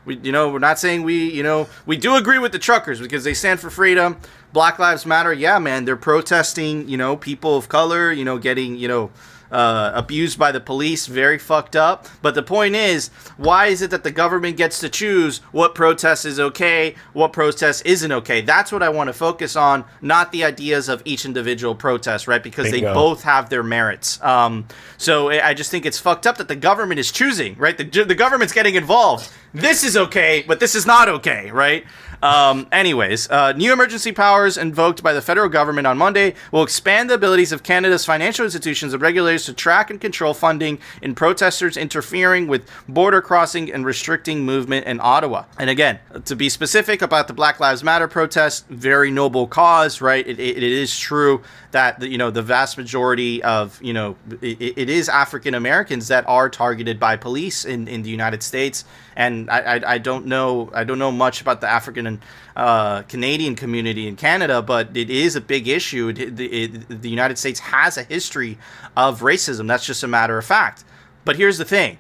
[0.05, 2.99] We, you know, we're not saying we, you know, we do agree with the truckers
[3.01, 4.17] because they stand for freedom.
[4.55, 5.85] Black Lives Matter, yeah, man.
[5.85, 9.11] They're protesting, you know, people of color, you know, getting, you know,
[9.51, 12.07] uh, abused by the police, very fucked up.
[12.23, 16.25] But the point is, why is it that the government gets to choose what protest
[16.25, 18.41] is okay, what protest isn't okay?
[18.41, 22.43] That's what I want to focus on, not the ideas of each individual protest, right?
[22.43, 22.89] Because Bingo.
[22.89, 24.23] they both have their merits.
[24.23, 27.77] Um, so I just think it's fucked up that the government is choosing, right?
[27.77, 29.31] The, the government's getting involved.
[29.55, 31.85] This is okay, but this is not okay, right?
[32.23, 37.11] Um, anyways, uh, new emergency powers invoked by the federal government on Monday will expand
[37.11, 41.77] the abilities of Canada's financial institutions and regulators to track and control funding in protesters
[41.77, 45.45] interfering with border crossing and restricting movement in Ottawa.
[45.59, 50.27] And again, to be specific about the Black Lives Matter protest, very noble cause, right?
[50.27, 54.61] it, it, it is true that you know the vast majority of you know it,
[54.61, 58.85] it is African Americans that are targeted by police in, in the United States,
[59.17, 62.21] and I, I, I don't know I don't know much about the African
[62.57, 66.09] uh, Canadian community in Canada, but it is a big issue.
[66.09, 68.59] It, it, the United States has a history
[68.97, 69.69] of racism.
[69.69, 70.85] That's just a matter of fact.
[71.25, 71.99] But here's the thing.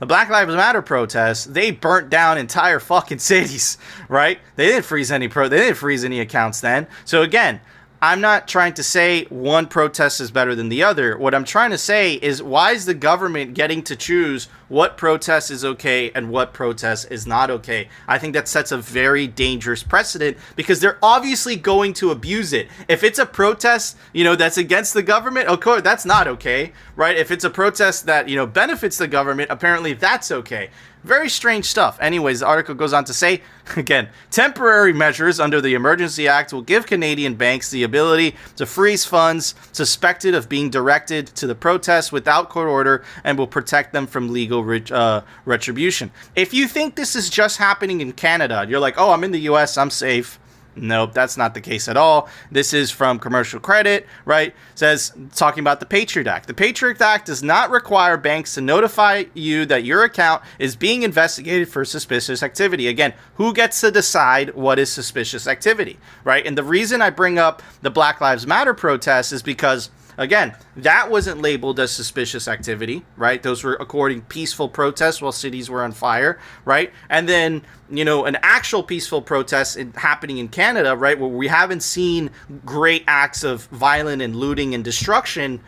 [0.00, 4.40] The Black Lives Matter protests, they burnt down entire fucking cities, right?
[4.56, 6.88] They didn't freeze any pro they didn't freeze any accounts then.
[7.04, 7.60] So again,
[8.04, 11.16] I'm not trying to say one protest is better than the other.
[11.16, 15.50] What I'm trying to say is why is the government getting to choose what protest
[15.50, 17.88] is okay and what protest is not okay?
[18.06, 22.68] I think that sets a very dangerous precedent because they're obviously going to abuse it.
[22.88, 26.72] If it's a protest, you know, that's against the government, of course, that's not okay,
[26.96, 27.16] right?
[27.16, 30.68] If it's a protest that, you know, benefits the government, apparently that's okay.
[31.04, 31.98] Very strange stuff.
[32.00, 33.42] Anyways, the article goes on to say,
[33.76, 39.04] again, temporary measures under the Emergency Act will give Canadian banks the ability to freeze
[39.04, 44.06] funds suspected of being directed to the protests without court order and will protect them
[44.06, 46.10] from legal uh, retribution.
[46.34, 49.40] If you think this is just happening in Canada, you're like, oh, I'm in the
[49.40, 50.38] US, I'm safe.
[50.76, 52.28] Nope, that's not the case at all.
[52.50, 54.54] This is from Commercial Credit, right?
[54.74, 56.48] Says talking about the Patriot Act.
[56.48, 61.02] The Patriot Act does not require banks to notify you that your account is being
[61.02, 62.88] investigated for suspicious activity.
[62.88, 66.44] Again, who gets to decide what is suspicious activity, right?
[66.44, 71.10] And the reason I bring up the Black Lives Matter protests is because Again, that
[71.10, 73.42] wasn't labeled as suspicious activity, right?
[73.42, 76.92] Those were according peaceful protests while cities were on fire, right?
[77.08, 81.48] And then, you know, an actual peaceful protest in, happening in Canada, right, where we
[81.48, 82.30] haven't seen
[82.64, 85.60] great acts of violent and looting and destruction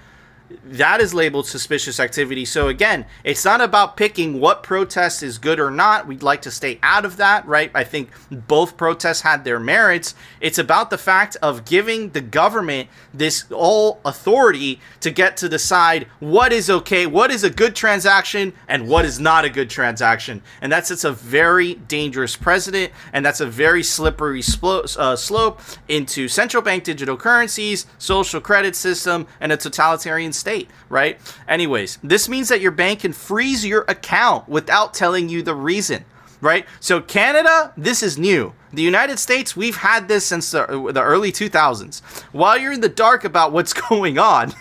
[0.65, 2.45] that is labeled suspicious activity.
[2.45, 6.07] So again, it's not about picking what protest is good or not.
[6.07, 7.71] We'd like to stay out of that, right?
[7.75, 10.15] I think both protests had their merits.
[10.41, 16.07] It's about the fact of giving the government this all authority to get to decide
[16.21, 20.43] what is okay, what is a good transaction, and what is not a good transaction.
[20.61, 25.61] And that's it's a very dangerous precedent, and that's a very slippery slo- uh, slope
[25.89, 31.19] into central bank digital currencies, social credit system, and a totalitarian state, right?
[31.49, 36.05] Anyways, this means that your bank can freeze your account without telling you the reason,
[36.41, 36.67] right?
[36.81, 38.53] So, Canada, this is new.
[38.73, 42.03] The United States, we've had this since the, the early 2000s.
[42.33, 44.53] While you're in the dark about what's going on,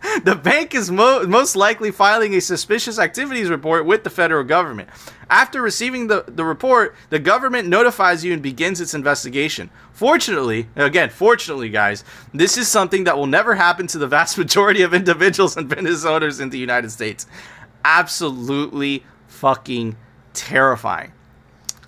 [0.24, 4.88] the bank is mo- most likely filing a suspicious activities report with the federal government.
[5.30, 9.70] After receiving the, the report, the government notifies you and begins its investigation.
[9.92, 14.82] Fortunately, again, fortunately, guys, this is something that will never happen to the vast majority
[14.82, 17.26] of individuals and business owners in the United States.
[17.84, 19.96] Absolutely fucking
[20.32, 21.12] terrifying.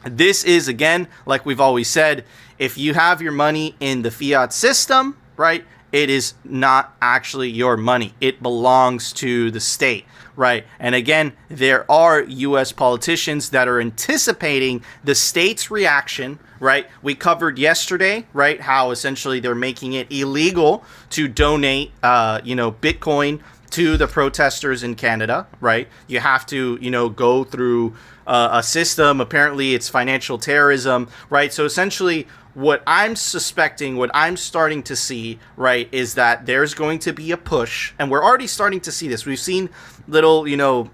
[0.05, 2.25] This is, again, like we've always said,
[2.59, 7.77] if you have your money in the fiat system, right, it is not actually your
[7.77, 8.15] money.
[8.21, 10.05] It belongs to the state,
[10.37, 10.65] right?
[10.79, 16.87] And again, there are US politicians that are anticipating the state's reaction, right?
[17.03, 22.73] We covered yesterday, right, how essentially they're making it illegal to donate, uh, you know,
[22.73, 25.89] Bitcoin to the protesters in Canada, right?
[26.09, 27.95] You have to, you know, go through
[28.27, 29.21] uh, a system.
[29.21, 31.53] Apparently, it's financial terrorism, right?
[31.53, 36.99] So essentially, what I'm suspecting, what I'm starting to see, right, is that there's going
[37.01, 39.25] to be a push, and we're already starting to see this.
[39.25, 39.71] We've seen
[40.09, 40.91] little, you know,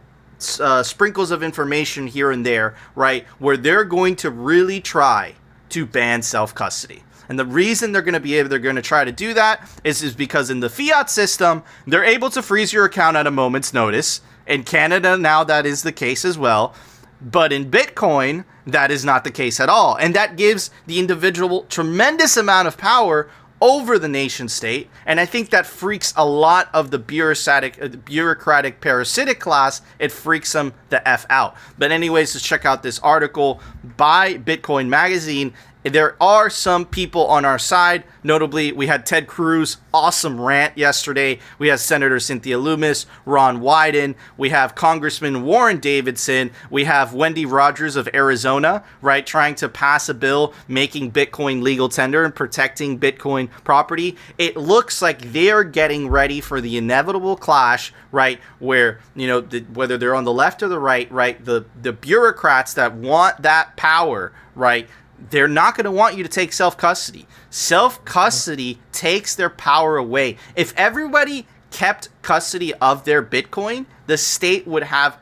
[0.60, 5.34] uh, sprinkles of information here and there, right, where they're going to really try
[5.70, 7.02] to ban self custody.
[7.28, 9.68] And the reason they're going to be able, they're going to try to do that
[9.82, 13.30] is, is because in the fiat system, they're able to freeze your account at a
[13.30, 14.20] moment's notice.
[14.46, 16.74] In Canada, now that is the case as well.
[17.20, 19.96] But in Bitcoin, that is not the case at all.
[19.96, 23.28] And that gives the individual tremendous amount of power
[23.60, 24.90] over the nation state.
[25.06, 29.80] And I think that freaks a lot of the bureaucratic, uh, bureaucratic parasitic class.
[29.98, 31.56] It freaks them the F out.
[31.78, 33.60] But, anyways, let's check out this article
[33.96, 35.54] by Bitcoin Magazine
[35.94, 38.04] there are some people on our side.
[38.22, 41.38] Notably, we had Ted Cruz, awesome rant yesterday.
[41.58, 44.16] We have Senator Cynthia Lummis, Ron Wyden.
[44.36, 46.50] We have Congressman Warren Davidson.
[46.70, 51.88] We have Wendy Rogers of Arizona, right, trying to pass a bill making Bitcoin legal
[51.88, 54.16] tender and protecting Bitcoin property.
[54.38, 59.60] It looks like they're getting ready for the inevitable clash, right, where, you know, the,
[59.72, 63.76] whether they're on the left or the right, right, the, the bureaucrats that want that
[63.76, 64.88] power, right,
[65.30, 67.26] they're not going to want you to take self custody.
[67.50, 70.36] Self custody takes their power away.
[70.54, 75.18] If everybody kept custody of their Bitcoin, the state would have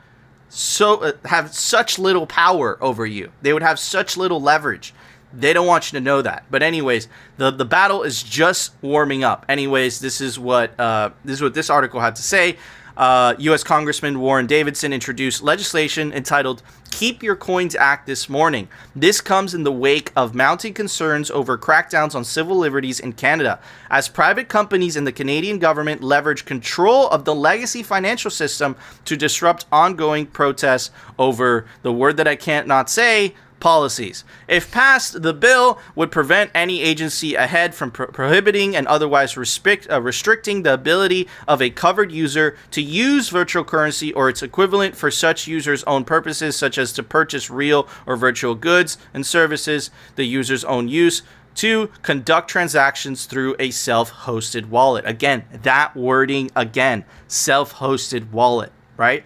[0.49, 3.31] so uh, have such little power over you.
[3.41, 4.93] They would have such little leverage.
[5.33, 6.45] They don't want you to know that.
[6.49, 9.45] But anyways, the the battle is just warming up.
[9.49, 12.57] Anyways, this is what uh, this is what this article had to say
[12.97, 13.63] uh, U.S.
[13.63, 18.69] Congressman Warren Davidson introduced legislation entitled Keep Your Coins Act this morning.
[18.95, 23.59] This comes in the wake of mounting concerns over crackdowns on civil liberties in Canada,
[23.89, 29.17] as private companies and the Canadian government leverage control of the legacy financial system to
[29.17, 34.23] disrupt ongoing protests over the word that I can't not say policies.
[34.47, 40.01] If passed, the bill would prevent any agency ahead from pro- prohibiting and otherwise uh,
[40.01, 45.09] restricting the ability of a covered user to use virtual currency or its equivalent for
[45.09, 50.25] such users' own purposes, such as to purchase real or virtual goods and services, the
[50.25, 51.23] user's own use.
[51.55, 55.05] To conduct transactions through a self hosted wallet.
[55.07, 59.25] Again, that wording again self hosted wallet, right?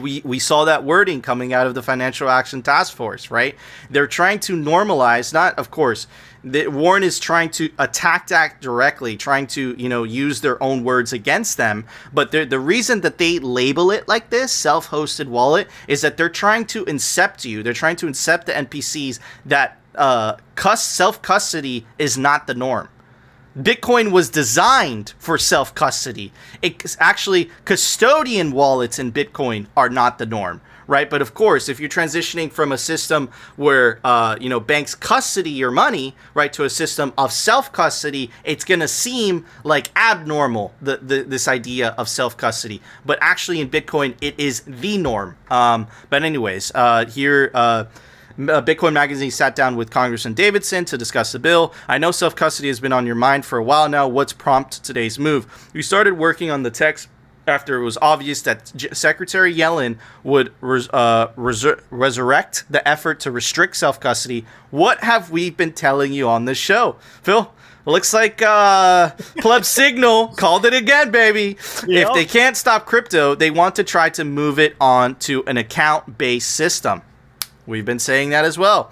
[0.00, 3.54] We, we saw that wording coming out of the Financial Action Task Force, right?
[3.90, 6.06] They're trying to normalize, not, of course,
[6.42, 10.84] the, Warren is trying to attack that directly, trying to, you know, use their own
[10.84, 11.86] words against them.
[12.12, 16.28] But the reason that they label it like this, self hosted wallet, is that they're
[16.28, 17.62] trying to incept you.
[17.62, 20.36] They're trying to incept the NPCs that uh,
[20.76, 22.88] self custody is not the norm
[23.56, 26.32] Bitcoin was designed for self custody.
[26.60, 31.08] It's actually custodian wallets in Bitcoin are not the norm, right?
[31.08, 35.50] But of course, if you're transitioning from a system where uh, you know banks custody
[35.50, 40.96] your money, right, to a system of self custody, it's gonna seem like abnormal the,
[40.96, 42.82] the this idea of self custody.
[43.06, 45.36] But actually, in Bitcoin, it is the norm.
[45.48, 47.52] Um, but anyways, uh, here.
[47.54, 47.84] Uh,
[48.38, 51.72] Bitcoin Magazine sat down with Congressman Davidson to discuss the bill.
[51.88, 54.08] I know self custody has been on your mind for a while now.
[54.08, 55.70] What's prompted today's move?
[55.72, 57.08] We started working on the text
[57.46, 63.20] after it was obvious that J- Secretary Yellen would res- uh, resur- resurrect the effort
[63.20, 64.44] to restrict self custody.
[64.70, 67.52] What have we been telling you on this show, Phil?
[67.86, 71.58] Looks like uh, Pleb Signal called it again, baby.
[71.86, 72.08] Yep.
[72.08, 75.58] If they can't stop crypto, they want to try to move it on to an
[75.58, 77.02] account based system.
[77.66, 78.90] We've been saying that as well.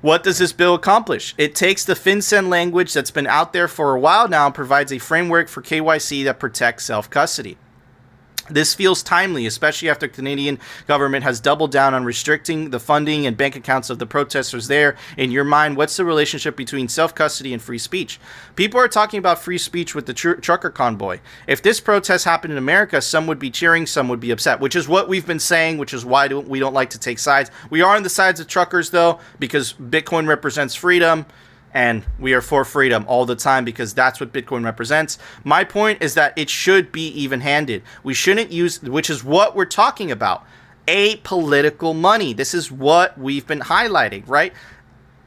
[0.00, 1.34] What does this bill accomplish?
[1.38, 4.92] It takes the FinCEN language that's been out there for a while now and provides
[4.92, 7.56] a framework for KYC that protects self custody.
[8.50, 13.36] This feels timely, especially after Canadian government has doubled down on restricting the funding and
[13.36, 14.96] bank accounts of the protesters there.
[15.16, 18.20] In your mind, what's the relationship between self-custody and free speech?
[18.54, 21.20] People are talking about free speech with the tr- trucker convoy.
[21.46, 24.76] If this protest happened in America, some would be cheering, some would be upset, which
[24.76, 27.50] is what we've been saying, which is why we don't like to take sides.
[27.70, 31.24] We are on the sides of truckers though, because Bitcoin represents freedom
[31.74, 35.18] and we are for freedom all the time because that's what Bitcoin represents.
[35.42, 37.82] My point is that it should be even handed.
[38.04, 40.46] We shouldn't use, which is what we're talking about,
[40.86, 42.32] apolitical money.
[42.32, 44.52] This is what we've been highlighting, right?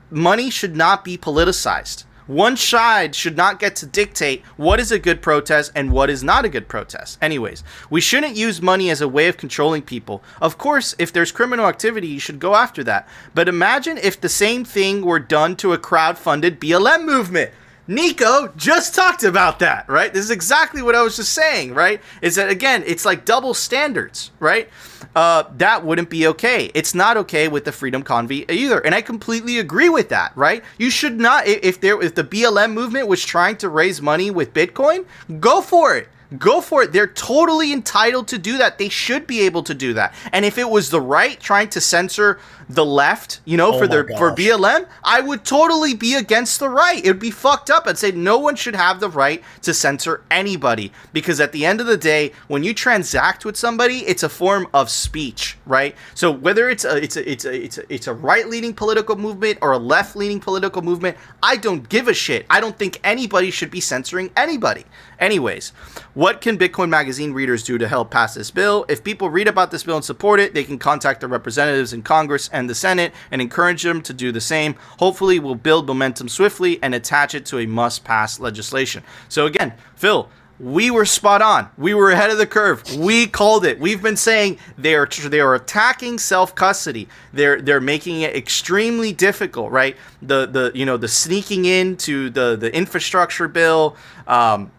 [0.09, 2.05] Money should not be politicized.
[2.27, 6.23] One side should not get to dictate what is a good protest and what is
[6.23, 7.17] not a good protest.
[7.21, 10.21] Anyways, we shouldn't use money as a way of controlling people.
[10.41, 13.07] Of course, if there's criminal activity, you should go after that.
[13.33, 17.51] But imagine if the same thing were done to a crowd-funded BLM movement.
[17.87, 20.13] Nico just talked about that, right?
[20.13, 22.01] This is exactly what I was just saying, right?
[22.21, 24.69] Is that again, it's like double standards, right?
[25.15, 26.69] Uh, that wouldn't be okay.
[26.73, 30.63] It's not okay with the Freedom Convoy either, and I completely agree with that, right?
[30.77, 34.53] You should not, if there, if the BLM movement was trying to raise money with
[34.53, 35.05] Bitcoin,
[35.39, 36.09] go for it.
[36.37, 36.91] Go for it.
[36.91, 38.77] They're totally entitled to do that.
[38.77, 40.13] They should be able to do that.
[40.33, 43.87] And if it was the right trying to censor the left, you know, Oh for
[43.87, 44.31] their for.
[44.31, 47.03] BLM, I would totally be against the right.
[47.03, 47.87] It would be fucked up.
[47.87, 51.79] I'd say no one should have the right to censor anybody because at the end
[51.81, 55.95] of the day, when you transact with somebody, it's a form of speech, right?
[56.13, 59.59] So whether it's a it's a it's a it's a, it's a right-leaning political movement
[59.61, 62.45] or a left-leaning political movement, I don't give a shit.
[62.49, 64.85] I don't think anybody should be censoring anybody.
[65.19, 65.69] Anyways,
[66.13, 68.85] what can Bitcoin Magazine readers do to help pass this bill?
[68.87, 72.03] If people read about this bill and support it, they can contact their representatives in
[72.03, 74.75] Congress and the Senate and encourage them to do the same.
[74.99, 79.03] Hopefully, we'll build momentum swiftly and attach it to a must pass legislation.
[79.29, 80.29] So, again, Phil,
[80.59, 81.69] we were spot on.
[81.77, 82.83] We were ahead of the curve.
[82.95, 83.79] We called it.
[83.79, 87.07] We've been saying they are they are attacking self custody.
[87.31, 89.95] They're they're making it extremely difficult, right?
[90.21, 93.95] The the you know the sneaking into the the infrastructure bill.
[94.25, 94.71] Um,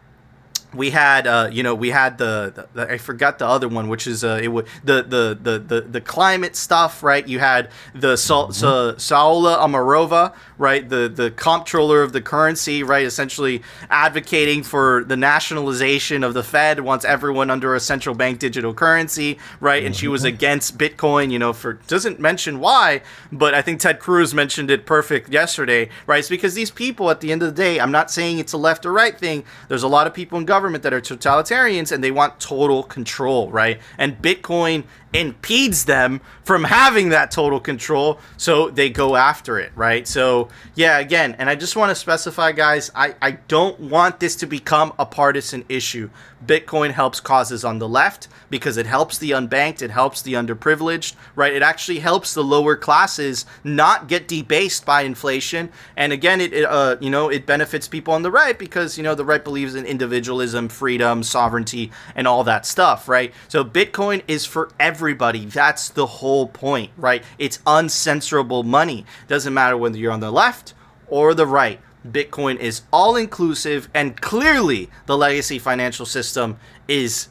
[0.74, 4.06] we had uh, you know we had the, the, I forgot the other one which
[4.06, 7.26] is uh, it was the, the the the the climate stuff right?
[7.26, 10.86] You had the Sa- Sa- Saule Omarova right?
[10.86, 13.04] The the comptroller of the currency right?
[13.06, 18.74] Essentially advocating for the nationalization of the Fed wants everyone under a central bank digital
[18.74, 19.82] currency right?
[19.84, 23.00] And she was against Bitcoin you know for doesn't mention why
[23.32, 26.18] but I think Ted Cruz mentioned it perfect yesterday right?
[26.18, 28.58] It's because these people at the end of the day I'm not saying it's a
[28.58, 29.44] left or right thing.
[29.68, 33.50] There's a lot of people in government that are totalitarians and they want total control,
[33.50, 33.80] right?
[33.96, 40.06] And Bitcoin impedes them from having that total control, so they go after it, right?
[40.06, 44.36] So, yeah, again, and I just want to specify, guys, I, I don't want this
[44.36, 46.10] to become a partisan issue.
[46.44, 51.14] Bitcoin helps causes on the left because it helps the unbanked, it helps the underprivileged,
[51.34, 51.52] right?
[51.52, 55.70] It actually helps the lower classes not get debased by inflation.
[55.96, 59.02] And again, it, it uh, you know, it benefits people on the right because, you
[59.02, 63.34] know, the right believes in individualism, freedom, sovereignty, and all that stuff, right?
[63.48, 65.44] So Bitcoin is for everybody.
[65.44, 67.22] That's the whole point, right?
[67.38, 69.06] It's uncensorable money.
[69.28, 70.74] Doesn't matter whether you're on the left
[71.06, 71.80] or the right.
[72.04, 77.28] Bitcoin is all inclusive, and clearly the legacy financial system is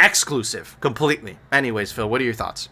[0.00, 1.38] exclusive completely.
[1.52, 2.68] Anyways, Phil, what are your thoughts?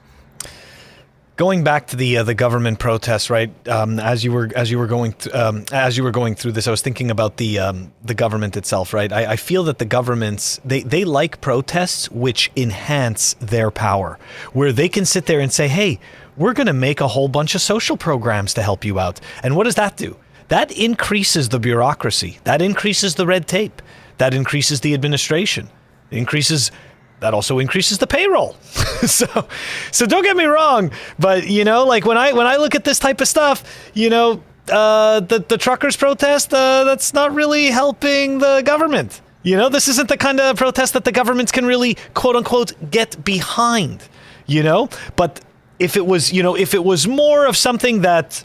[1.37, 3.51] Going back to the uh, the government protests, right?
[3.69, 6.53] Um, as you were as you were going th- um, as you were going through
[6.53, 9.13] this, I was thinking about the um, the government itself, right?
[9.13, 14.19] I, I feel that the governments they they like protests which enhance their power,
[14.55, 16.01] where they can sit there and say, "Hey,
[16.39, 19.57] we're going to make a whole bunch of social programs to help you out," and
[19.57, 20.17] what does that do?
[20.49, 22.39] That increases the bureaucracy.
[22.45, 23.83] That increases the red tape.
[24.17, 25.69] That increases the administration.
[26.11, 26.71] It increases
[27.21, 28.55] that also increases the payroll.
[29.07, 29.49] so
[29.91, 32.85] so don't get me wrong, but you know, like when I when I look at
[32.85, 37.67] this type of stuff, you know, uh, the the truckers protest, uh, that's not really
[37.67, 39.21] helping the government.
[39.43, 42.73] You know, this isn't the kind of protest that the governments can really quote unquote
[42.91, 44.09] get behind.
[44.47, 45.41] You know, but
[45.79, 48.45] if it was, you know, if it was more of something that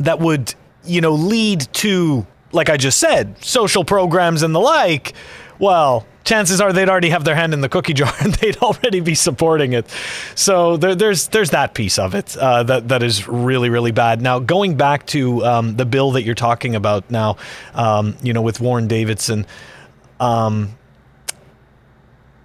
[0.00, 5.14] that would, you know, lead to, like I just said, social programs and the like,
[5.58, 9.00] well, chances are they'd already have their hand in the cookie jar and they'd already
[9.00, 9.88] be supporting it.
[10.34, 14.20] So there, there's there's that piece of it uh, that that is really really bad.
[14.20, 17.36] Now going back to um, the bill that you're talking about now,
[17.74, 19.46] um, you know, with Warren Davidson.
[20.18, 20.76] Um,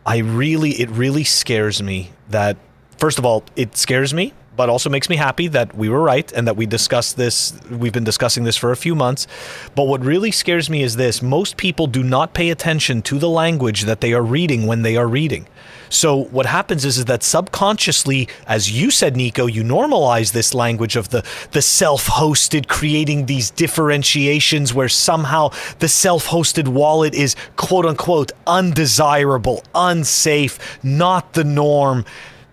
[0.06, 2.58] I really, it really scares me that,
[2.98, 6.32] first of all, it scares me but also makes me happy that we were right
[6.34, 7.54] and that we discussed this.
[7.70, 9.28] We've been discussing this for a few months.
[9.76, 13.30] But what really scares me is this most people do not pay attention to the
[13.30, 15.48] language that they are reading when they are reading.
[15.90, 20.96] So what happens is, is that subconsciously, as you said, Nico, you normalize this language
[20.96, 28.32] of the, the self-hosted, creating these differentiations where somehow the self-hosted wallet is quote unquote
[28.48, 32.06] undesirable, unsafe, not the norm.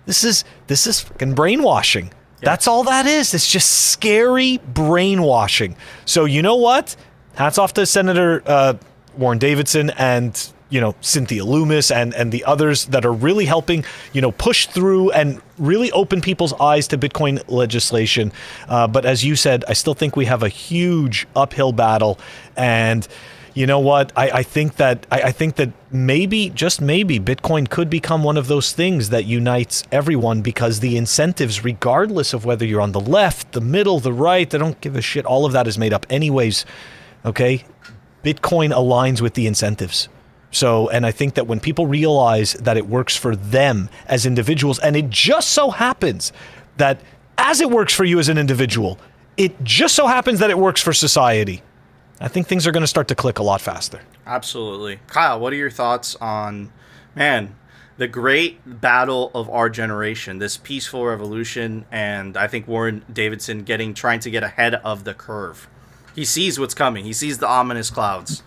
[0.06, 2.12] This is this is fucking brainwashing.
[2.40, 3.34] That's all that is.
[3.34, 5.76] It's just scary brainwashing.
[6.04, 6.96] So you know what?
[7.36, 8.74] Hats off to Senator uh,
[9.16, 13.84] Warren Davidson and you know Cynthia Lummis and and the others that are really helping
[14.12, 18.32] you know push through and really open people's eyes to Bitcoin legislation.
[18.68, 22.18] Uh, but as you said, I still think we have a huge uphill battle
[22.56, 23.06] and
[23.54, 24.12] you know what?
[24.16, 28.38] I, I think that I, I, think that maybe, just maybe, Bitcoin could become one
[28.38, 33.00] of those things that unites everyone because the incentives, regardless of whether you're on the
[33.00, 35.26] left, the middle, the right, they don't give a shit.
[35.26, 36.64] All of that is made up anyways.
[37.24, 37.64] Okay?
[38.24, 40.08] Bitcoin aligns with the incentives.
[40.50, 44.78] So, and I think that when people realize that it works for them as individuals,
[44.78, 46.32] and it just so happens
[46.78, 47.00] that
[47.36, 48.98] as it works for you as an individual,
[49.36, 51.62] it just so happens that it works for society
[52.20, 54.00] I think things are going to start to click a lot faster.
[54.26, 55.00] Absolutely.
[55.08, 56.72] Kyle, what are your thoughts on,
[57.14, 57.56] man,
[57.98, 63.94] the great battle of our generation, this peaceful revolution, and I think Warren Davidson getting
[63.94, 65.68] trying to get ahead of the curve.
[66.14, 67.04] He sees what's coming.
[67.04, 68.42] He sees the ominous clouds.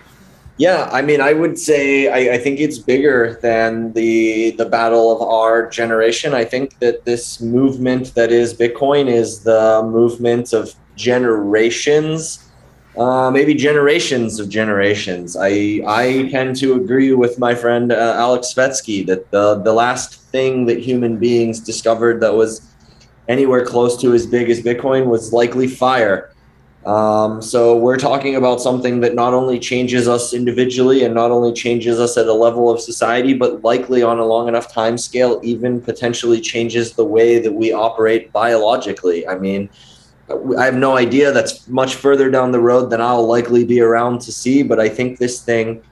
[0.57, 5.11] Yeah, I mean, I would say I, I, think it's bigger than the the battle
[5.11, 6.33] of our generation.
[6.33, 12.44] I think that this movement that is Bitcoin is the movement of generations
[12.97, 15.35] uh, maybe generations of generations.
[15.35, 20.21] I I tend to agree with my friend uh, Alex Svetski that the the last
[20.31, 22.61] thing that human beings discovered that was
[23.27, 26.31] anywhere close to as big as Bitcoin was likely fire.
[26.85, 31.51] Um, so we're talking about something that not only changes us individually and not only
[31.51, 35.39] changes us at a level of society, but likely on a long enough time scale,
[35.43, 39.27] even potentially changes the way that we operate biologically.
[39.27, 39.69] I mean
[40.57, 41.31] I have no idea.
[41.31, 44.63] That's much further down the road than I'll likely be around to see.
[44.63, 45.83] But I think this thing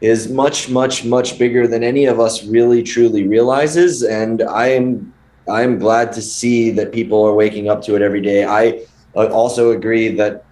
[0.00, 4.02] is much, much, much bigger than any of us really truly realizes.
[4.02, 5.12] And I am
[5.48, 8.44] I'm glad to see that people are waking up to it every day.
[8.44, 10.44] I uh, also agree that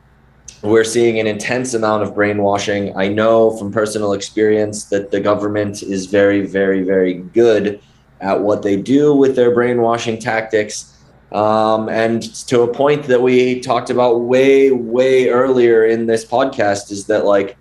[0.63, 2.97] we're seeing an intense amount of brainwashing.
[2.97, 7.81] I know from personal experience that the government is very, very, very good
[8.21, 10.92] at what they do with their brainwashing tactics
[11.33, 16.91] um, and to a point that we talked about way, way earlier in this podcast
[16.91, 17.57] is that, like,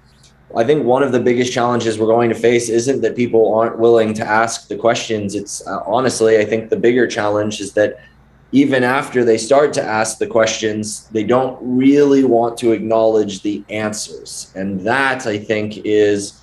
[0.56, 3.80] I think one of the biggest challenges we're going to face isn't that people aren't
[3.80, 5.34] willing to ask the questions.
[5.34, 8.00] It's uh, honestly, I think the bigger challenge is that
[8.52, 13.64] even after they start to ask the questions, they don't really want to acknowledge the
[13.70, 14.52] answers.
[14.56, 16.38] And that, I think, is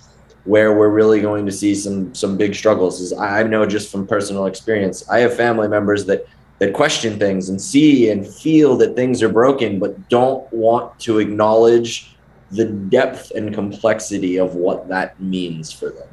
[0.45, 4.07] where we're really going to see some some big struggles is I know just from
[4.07, 5.07] personal experience.
[5.11, 6.27] I have family members that
[6.59, 11.19] that question things and see and feel that things are broken, but don't want to
[11.19, 12.17] acknowledge
[12.51, 16.09] the depth and complexity of what that means for them.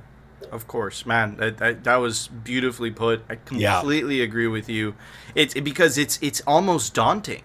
[0.51, 3.23] Of course, man, that, that, that was beautifully put.
[3.29, 4.23] I completely yeah.
[4.23, 4.95] agree with you.
[5.33, 7.43] It's it, because it's it's almost daunting,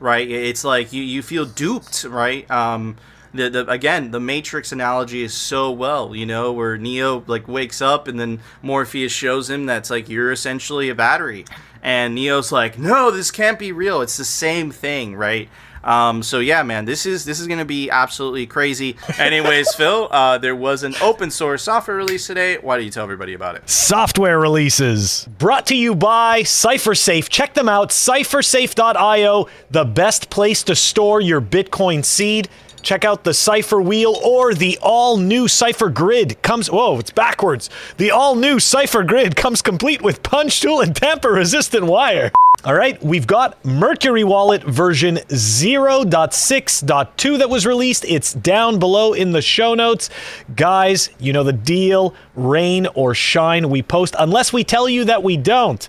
[0.00, 0.28] right?
[0.30, 2.50] It's like you, you feel duped, right?
[2.50, 2.96] Um,
[3.36, 7.80] the, the again the matrix analogy is so well you know where neo like wakes
[7.80, 11.44] up and then morpheus shows him that's like you're essentially a battery
[11.82, 15.48] and neo's like no this can't be real it's the same thing right
[15.86, 18.96] um, so yeah, man, this is this is gonna be absolutely crazy.
[19.18, 22.58] Anyways, Phil, uh, there was an open source software release today.
[22.58, 23.70] Why don't you tell everybody about it?
[23.70, 27.28] Software releases brought to you by CypherSafe.
[27.28, 32.48] Check them out, CypherSafe.io, the best place to store your Bitcoin seed.
[32.86, 36.40] Check out the Cypher Wheel or the all new Cypher Grid.
[36.42, 37.68] Comes, whoa, it's backwards.
[37.96, 42.30] The all new Cypher Grid comes complete with punch tool and tamper resistant wire.
[42.64, 48.04] All right, we've got Mercury Wallet version 0.6.2 that was released.
[48.04, 50.08] It's down below in the show notes.
[50.54, 55.24] Guys, you know the deal rain or shine, we post, unless we tell you that
[55.24, 55.88] we don't.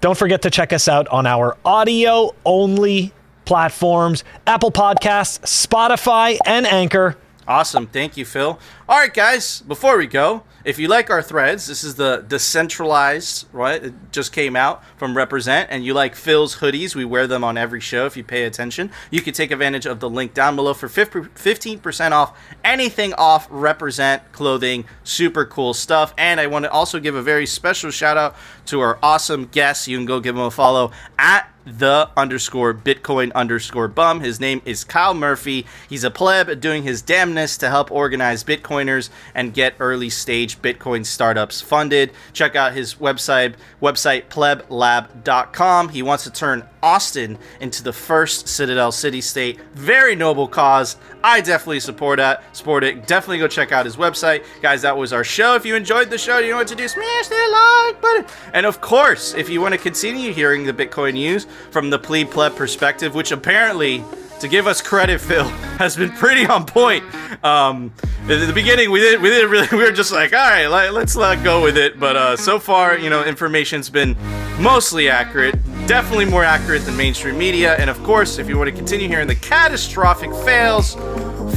[0.00, 3.12] Don't forget to check us out on our audio only
[3.48, 7.16] platforms Apple Podcasts, Spotify, and Anchor.
[7.48, 7.86] Awesome.
[7.86, 8.60] Thank you, Phil.
[8.86, 13.46] All right, guys, before we go, if you like our threads, this is the decentralized,
[13.54, 13.82] right?
[13.82, 16.94] It just came out from Represent, and you like Phil's hoodies.
[16.94, 18.90] We wear them on every show if you pay attention.
[19.10, 24.30] You can take advantage of the link down below for 15% off anything off Represent
[24.32, 24.84] clothing.
[25.04, 26.12] Super cool stuff.
[26.18, 29.88] And I want to also give a very special shout out to our awesome guests.
[29.88, 34.20] You can go give them a follow at the underscore Bitcoin underscore bum.
[34.20, 35.66] His name is Kyle Murphy.
[35.88, 41.06] He's a pleb doing his damnness to help organize Bitcoiners and get early stage Bitcoin
[41.06, 42.12] startups funded.
[42.32, 45.88] Check out his website, website pleblab.com.
[45.90, 49.60] He wants to turn Austin into the first Citadel city state.
[49.74, 50.96] Very noble cause.
[51.22, 52.44] I definitely support that.
[52.56, 53.06] Support it.
[53.06, 54.44] Definitely go check out his website.
[54.62, 55.54] Guys, that was our show.
[55.54, 56.86] If you enjoyed the show, you know what to do.
[56.86, 58.26] Smash that like button.
[58.54, 62.30] And of course, if you want to continue hearing the Bitcoin news from the plebe
[62.30, 64.04] pleb perspective, which apparently
[64.40, 65.44] to give us credit, Phil,
[65.78, 67.04] has been pretty on point.
[67.44, 70.66] Um, at the beginning, we didn't, we didn't really, we were just like, all right,
[70.66, 71.98] let, us let go with it.
[71.98, 74.16] But uh, so far, you know, information's been
[74.60, 75.54] mostly accurate,
[75.88, 77.74] definitely more accurate than mainstream media.
[77.76, 80.94] And of course, if you want to continue hearing the catastrophic fails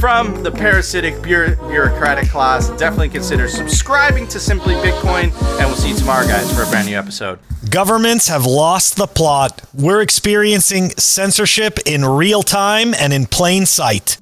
[0.00, 5.24] from the parasitic bureaucratic class, definitely consider subscribing to Simply Bitcoin.
[5.58, 7.38] And we'll see you tomorrow, guys, for a brand new episode.
[7.68, 9.62] Governments have lost the plot.
[9.74, 14.18] We're experiencing censorship in real time and in plain sight.